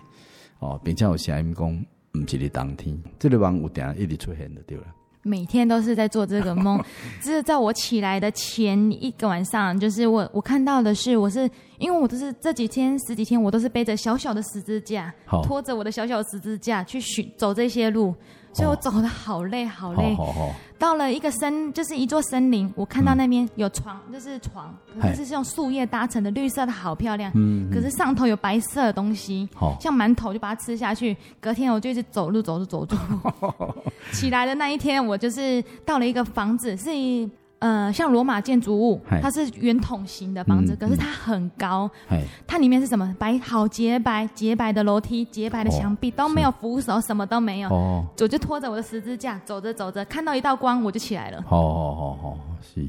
[0.59, 4.83] 吼，并且有声音讲，毋是咧当天，这个梦有定一直出现着，对了。
[5.21, 6.81] 每天都是在做这个梦，
[7.21, 15.13] 就是在我起来的前一个晚上，就是我我看到的是，我是因为我都是这几天十几天，我都是背着小小的十字架，
[15.43, 18.15] 拖着我的小小十字架去寻走这些路。
[18.59, 20.13] 所以我走的好累，好累。
[20.15, 27.31] 好好好，到了一个森，就是一座森林，我看到那边有床，嗯、就是床，可是是用树叶搭成的，绿色的，好漂亮。
[27.35, 31.15] 嗯，可是上头有白色的东西，好像馒头，就把它吃下去。
[31.39, 33.73] 隔天我就一直走路，走路，走路。
[34.11, 37.29] 起来的那一天，我就是到了一个房子，是一。
[37.59, 41.89] 呃，像罗马建筑物，它是圆筒形的房子，嗯、可是它很高。
[42.09, 43.13] 嗯、它里面是什么？
[43.19, 47.69] 白，好洁白，洁白的楼梯，洁白的墙壁，哦、都没有扶手，什么都没有。
[47.69, 51.43] 哦，我就拖着我的十字架走着走着，看到一道光，我就起来了。
[51.45, 52.85] 好好好好，是，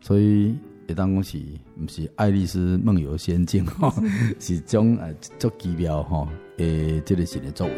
[0.00, 0.56] 所以
[0.88, 3.64] 一当恭喜，不是爱丽丝梦游仙境，
[4.40, 7.72] 是种呃足奇妙哈，诶，这个是的作为。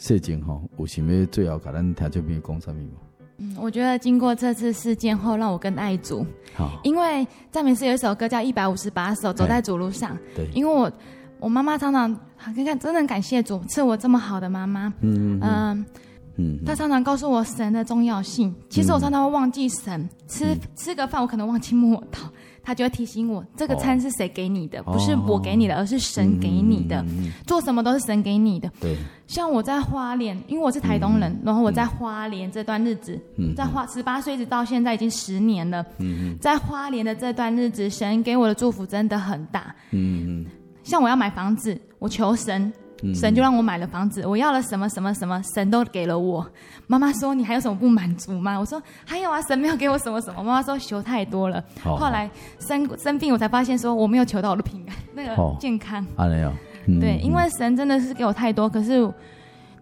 [0.00, 2.80] 事情吼，有想要最后甲咱听这边讲什么？
[3.36, 6.26] 嗯，我觉得经过这次事件后，让我更爱主。
[6.54, 10.16] 好，因为赞美诗有一首歌叫《一百五十八首走在主路上》。
[10.34, 10.90] 对，因为我
[11.38, 14.90] 我妈妈常常，看看真的很感谢主赐我这么好的妈妈。
[15.02, 15.84] 嗯嗯
[16.36, 18.54] 嗯，她常常告诉我神的重要性。
[18.70, 22.20] 其实我常常会忘记神，吃、嗯、吃个饭我可能忘记默祷。
[22.62, 24.80] 他就会提醒我，这个餐是谁给你的？
[24.80, 27.02] 哦、不是我给你的，而是神给你的。
[27.08, 28.70] 嗯、做什么都是神给你的。
[28.80, 28.96] 对，
[29.26, 35.84] 像我在花莲，因为我是台东人，嗯、然后我在花莲这段日子，嗯、在花十八岁一直到现在已经十年了。
[35.98, 39.74] 嗯、在花莲的这段日子，神给我的祝福真的很大。
[39.90, 40.44] 嗯、
[40.82, 42.72] 像我要买房子，我求神。
[43.14, 46.46] 神就让我买了房子，我要了什么什么什么，神都给了我。
[46.86, 51.62] 妈妈说：“你还有什么不满足吗？”我说：“还有啊，神没有给我什么什么。”妈妈说：“求太多了。
[51.80, 56.04] 好”后来生生病，我才发现说我没有求到我的平安，那个健康。
[56.16, 56.52] 啊，没有。
[57.00, 59.10] 对，因为神真的是给我太多，可是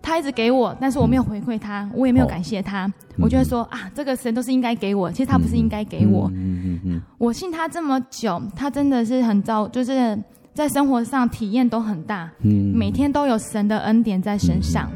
[0.00, 2.88] 他一直给我，但是我没有回馈他，我也没有感谢他。
[3.18, 6.30] 我就会说啊，这个神都是应该给我，其实他不是应该给我。
[6.34, 7.00] 嗯嗯嗯。
[7.16, 10.16] 我信他这么久，他真的是很糟，就是。
[10.58, 14.90] 在生活上体验都很大，嗯，每天都有神的恩典在身上。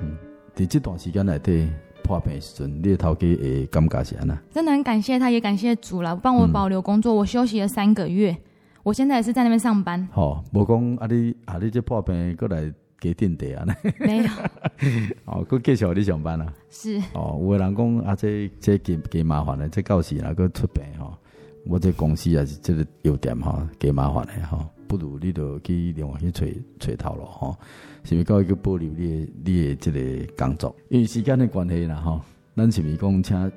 [0.57, 1.71] 在这段时间内底
[2.03, 4.37] 破病时，你的头家会感觉是安怎？
[4.51, 7.15] 真的很感谢他，也感谢主了，帮我保留工作。
[7.15, 8.37] 我休息了三个月，
[8.83, 10.05] 我现在也是在那边上班。
[10.11, 13.65] 好，无讲啊你啊你这破病过来给垫底啊？
[14.01, 14.25] 没有。
[15.27, 16.53] 哦，佮继续你上班啊？
[16.71, 17.01] 是。
[17.15, 21.17] 哦，有个人讲啊，这这给给麻烦的，这到时那个出病哈，
[21.67, 24.69] 我这公司也是这个有点哈，给麻烦的哈。
[24.93, 26.47] 不如你就去另外去找
[26.79, 27.57] 找头路吼，
[28.05, 30.77] 是咪搞一个保留你的你的这个工作？
[30.91, 32.21] 因为时间的关系啦吼，
[32.55, 33.53] 咱是咪讲请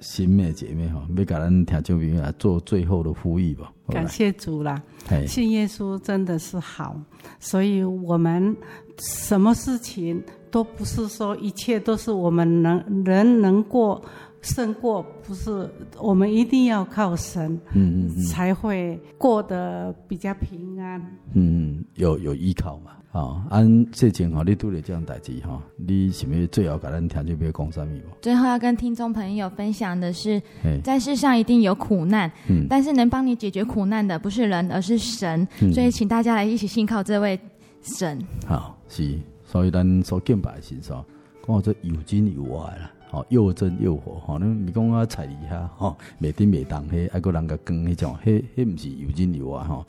[0.00, 3.72] 新妹姐妹吼，要甲咱听众朋友来做最后的呼吁吧？
[3.88, 4.82] 感谢主啦，
[5.26, 6.94] 信耶稣真的是好，
[7.40, 8.54] 所以我们
[8.98, 14.04] 什么事情都不是说一切都是我们能人能过。
[14.44, 15.68] 胜过不是，
[15.98, 21.00] 我们一定要靠神，嗯嗯，才会过得比较平安。
[21.32, 22.90] 嗯，有有依靠嘛？
[23.12, 27.94] 啊，按最近哈，你拄了这样代志哈，你是不是最后跟咱听就别讲什么？
[28.20, 30.42] 最后要跟听众朋友分享的是，
[30.82, 35.46] 在世上一定有苦难，嗯，但是能帮你解决苦难的不是人，而是神。
[35.72, 37.38] 所以，请大家来一起信靠这位
[37.82, 38.20] 神。
[38.46, 41.04] 好，是，所以咱所敬拜的神说，
[41.46, 42.90] 讲这有真有爱啦。
[43.10, 44.38] 吼，又真又活，吼！
[44.38, 49.86] 你咪讲啊，菜里哈，吼，每丁每当，嘿，爱个人个羹，迄种，迄迄毋是有真有啊，吼。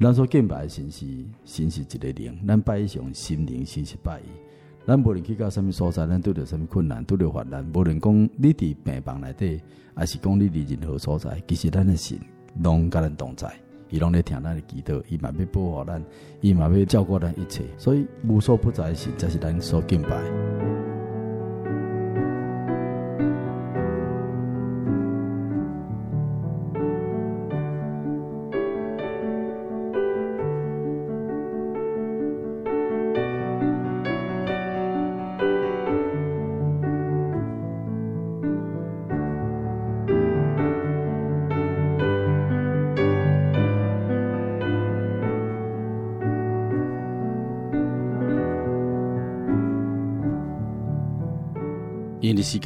[0.00, 1.04] 咱说敬拜神是
[1.44, 4.30] 神是一个灵，咱拜上心灵神是拜伊。
[4.86, 9.60] 咱无论去到什么所在，咱拄着什么困难，拄着患难，无论讲你伫病房内底，
[9.94, 12.16] 还是讲你伫任何所在，其实咱的神
[12.62, 13.52] 拢甲咱同在，
[13.90, 16.02] 伊拢咧听咱的祈祷，伊嘛要保护咱，
[16.40, 17.64] 伊嘛要照顾咱一切。
[17.76, 20.47] 所以无所不在的神，才是咱所敬拜。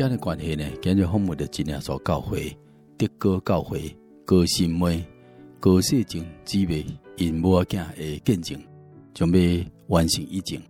[0.03, 2.57] 间的关系呢，今日访问的真耶稣教会、
[2.99, 5.05] 德高教会、高新妹、
[5.61, 6.85] 高世静姊妹
[7.17, 8.61] 因母仔囝的见证，
[9.15, 10.61] 准备完成以前。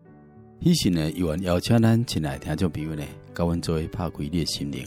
[0.61, 3.03] 以前呢，有缘邀请咱亲爱听众朋友呢，
[3.35, 4.85] 甲阮做拍开你的心灵，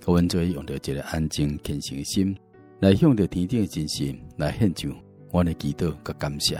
[0.00, 2.36] 甲阮做用着一个安静虔诚的心，
[2.80, 4.92] 来向着天顶的真神来献上
[5.30, 6.58] 阮的祈祷甲感谢，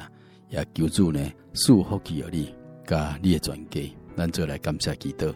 [0.51, 2.55] 也求主呢赐福气予你，
[2.87, 3.81] 甲你的全家，
[4.17, 5.35] 咱做来感谢祈祷。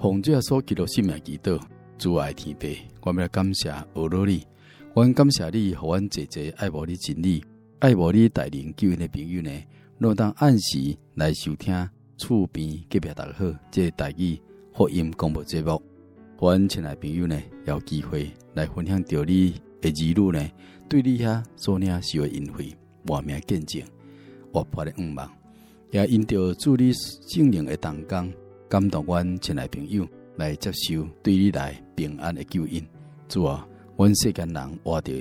[0.00, 1.60] 奉主耶稣基督圣名祈祷，
[1.98, 2.68] 主爱天父，
[3.00, 4.46] 我们来感谢俄罗你，
[4.94, 7.42] 我们感谢你，和阮姐姐爱慕你真理，
[7.80, 9.50] 爱慕你带领救恩的朋友呢，
[9.98, 11.74] 若当按时来收听，
[12.16, 14.40] 厝边隔壁大家好，这个台语
[14.72, 15.82] 福音广播节目，
[16.36, 17.36] 和阮亲爱朋友呢，
[17.66, 20.48] 有机会来分享着你的儿女呢，
[20.88, 22.72] 对你遐所领受的恩惠，
[23.04, 23.82] 活命见证，
[24.52, 25.28] 活泼的愿望，
[25.90, 28.32] 也因着主你圣灵的动工。
[28.68, 30.06] 感动阮亲爱朋友
[30.36, 32.86] 来接受对你来平安的救恩。
[33.26, 33.66] 主啊，
[33.96, 35.12] 阮世间人活着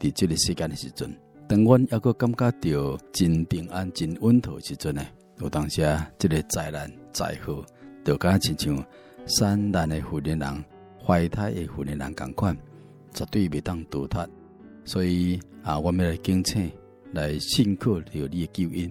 [0.00, 1.14] 伫这个世间的时阵，
[1.46, 5.04] 当阮抑搁感觉到真平安、真稳妥的时阵呢，
[5.38, 7.64] 有当时啊，这个灾难灾祸，
[8.04, 8.84] 就敢亲像
[9.26, 10.64] 山难的妇人人、
[11.04, 12.56] 怀胎的妇人人共款，
[13.12, 14.26] 绝对袂当逃脱。
[14.84, 16.70] 所以啊，我们来敬请
[17.12, 18.90] 来信靠着你的救恩，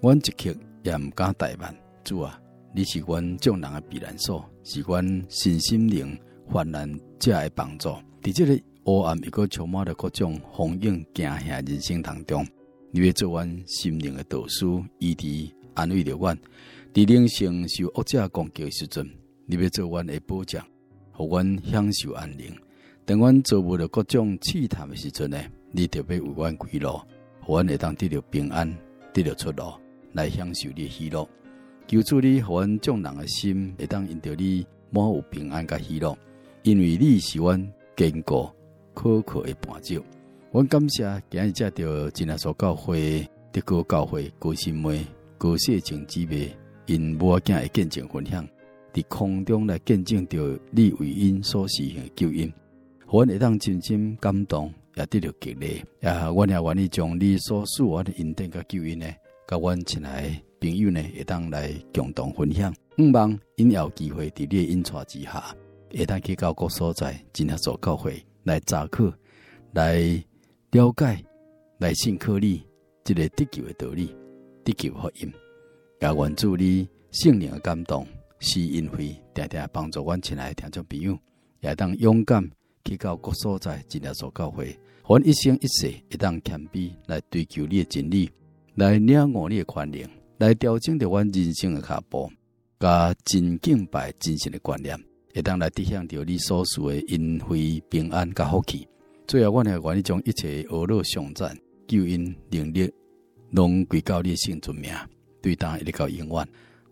[0.00, 1.74] 阮一刻也毋敢怠慢。
[2.04, 2.38] 主啊！
[2.76, 7.88] 你是阮众人的避难所，是阮身心灵患难者的帮助。
[8.20, 12.44] 伫这个黑暗一个充满了各种风影惊吓人生当中，
[12.90, 14.66] 你要做阮心灵的导师，
[14.98, 16.36] 以及安慰着阮。
[16.92, 19.08] 伫人生受恶者攻击的时阵，
[19.46, 20.66] 你要做阮的保障，
[21.12, 22.52] 互阮享受安宁。
[23.04, 27.00] 当阮遭遇了各种试探的时阵呢，你特别为阮开路，
[27.40, 28.68] 互阮会当得到平安，
[29.12, 29.74] 得到出路，
[30.12, 31.24] 来享受你的喜乐。
[31.86, 36.16] 求主你，互阮众人的心会当因着你满有平安甲喜乐，
[36.62, 38.48] 因为你是阮坚固
[38.94, 40.02] 可靠的绊脚。
[40.50, 45.04] 阮感谢今日才着真耶稣教会、德高教会、高新妹、
[45.36, 46.56] 高世静姊妹
[46.86, 48.48] 因母仔囝的见证分享，
[48.94, 52.50] 伫空中来见证着你为因所实行的救恩，
[53.06, 55.82] 互阮会当真心感动，也得到激励。
[56.00, 59.06] 也阮也愿意将你所赐我的恩典甲救恩呢，
[59.46, 60.42] 甲阮亲爱。
[60.64, 62.74] 朋友呢，会当来共同分享。
[62.96, 65.54] 希望因有机会伫你引带之下，
[65.90, 69.12] 会当去到各所在，真耶稣教会来查考、
[69.72, 69.98] 来
[70.70, 71.22] 了解、
[71.78, 72.62] 来信靠你，
[73.04, 74.16] 这个得救诶道理、
[74.64, 75.30] 得救福音。
[76.00, 78.06] 也愿主你圣灵诶感动，
[78.38, 81.18] 施恩惠，定定帮助阮亲爱的听众朋友，
[81.60, 82.42] 也当勇敢
[82.86, 84.74] 去到各所在，真耶稣教会，
[85.06, 88.30] 阮一生一世会当谦卑来追求你诶真理，
[88.76, 90.08] 来领悟你诶宽容。
[90.44, 92.30] 来调整着阮人生的脚步，
[92.78, 94.94] 甲真敬拜真神的观念，
[95.34, 98.86] 会当来体现着你所属的恩惠平安甲福气。
[99.26, 101.56] 最后，阮也愿意将一切恶乐赏赞
[101.88, 102.92] 救恩能力，
[103.52, 104.92] 拢归到你圣尊名，
[105.40, 106.48] 对当一直到永远。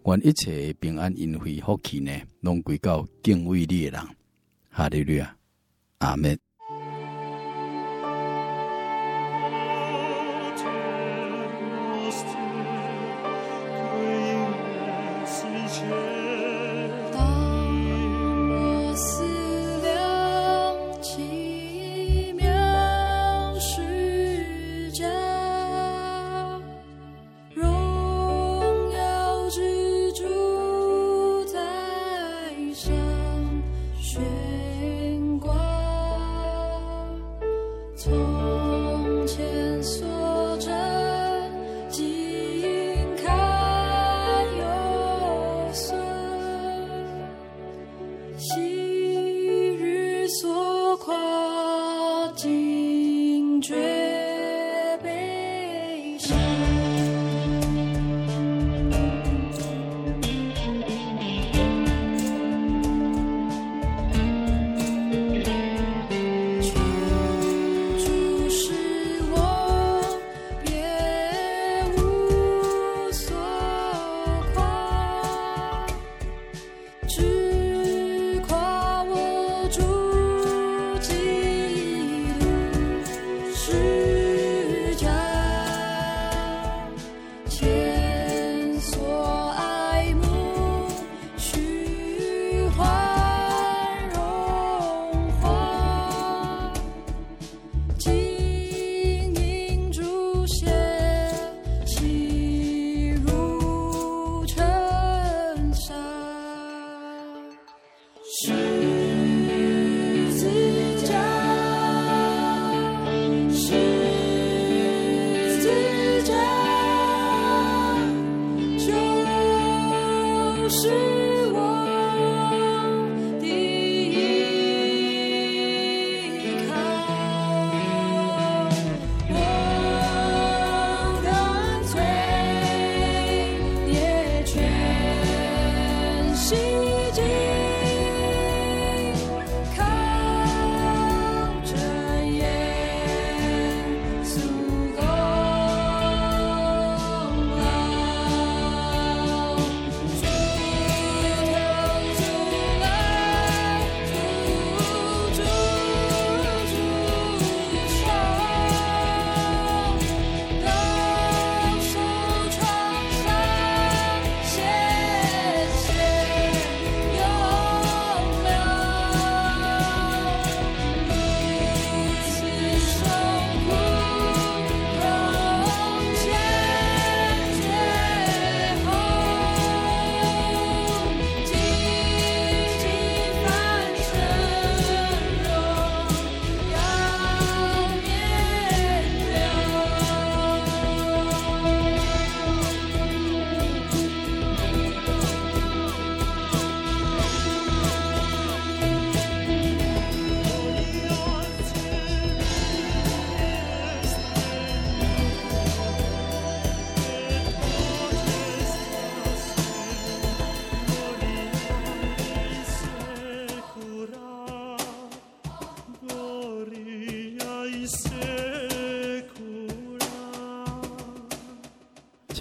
[0.06, 4.00] 愿一切平安恩惠福气呢，拢归到敬畏你的人。
[4.70, 5.36] 哈利路亚，
[5.98, 6.38] 阿门。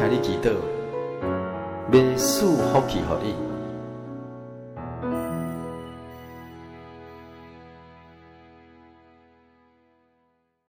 [0.00, 0.50] 听你祈祷，
[1.92, 3.49] 要赐福气给你。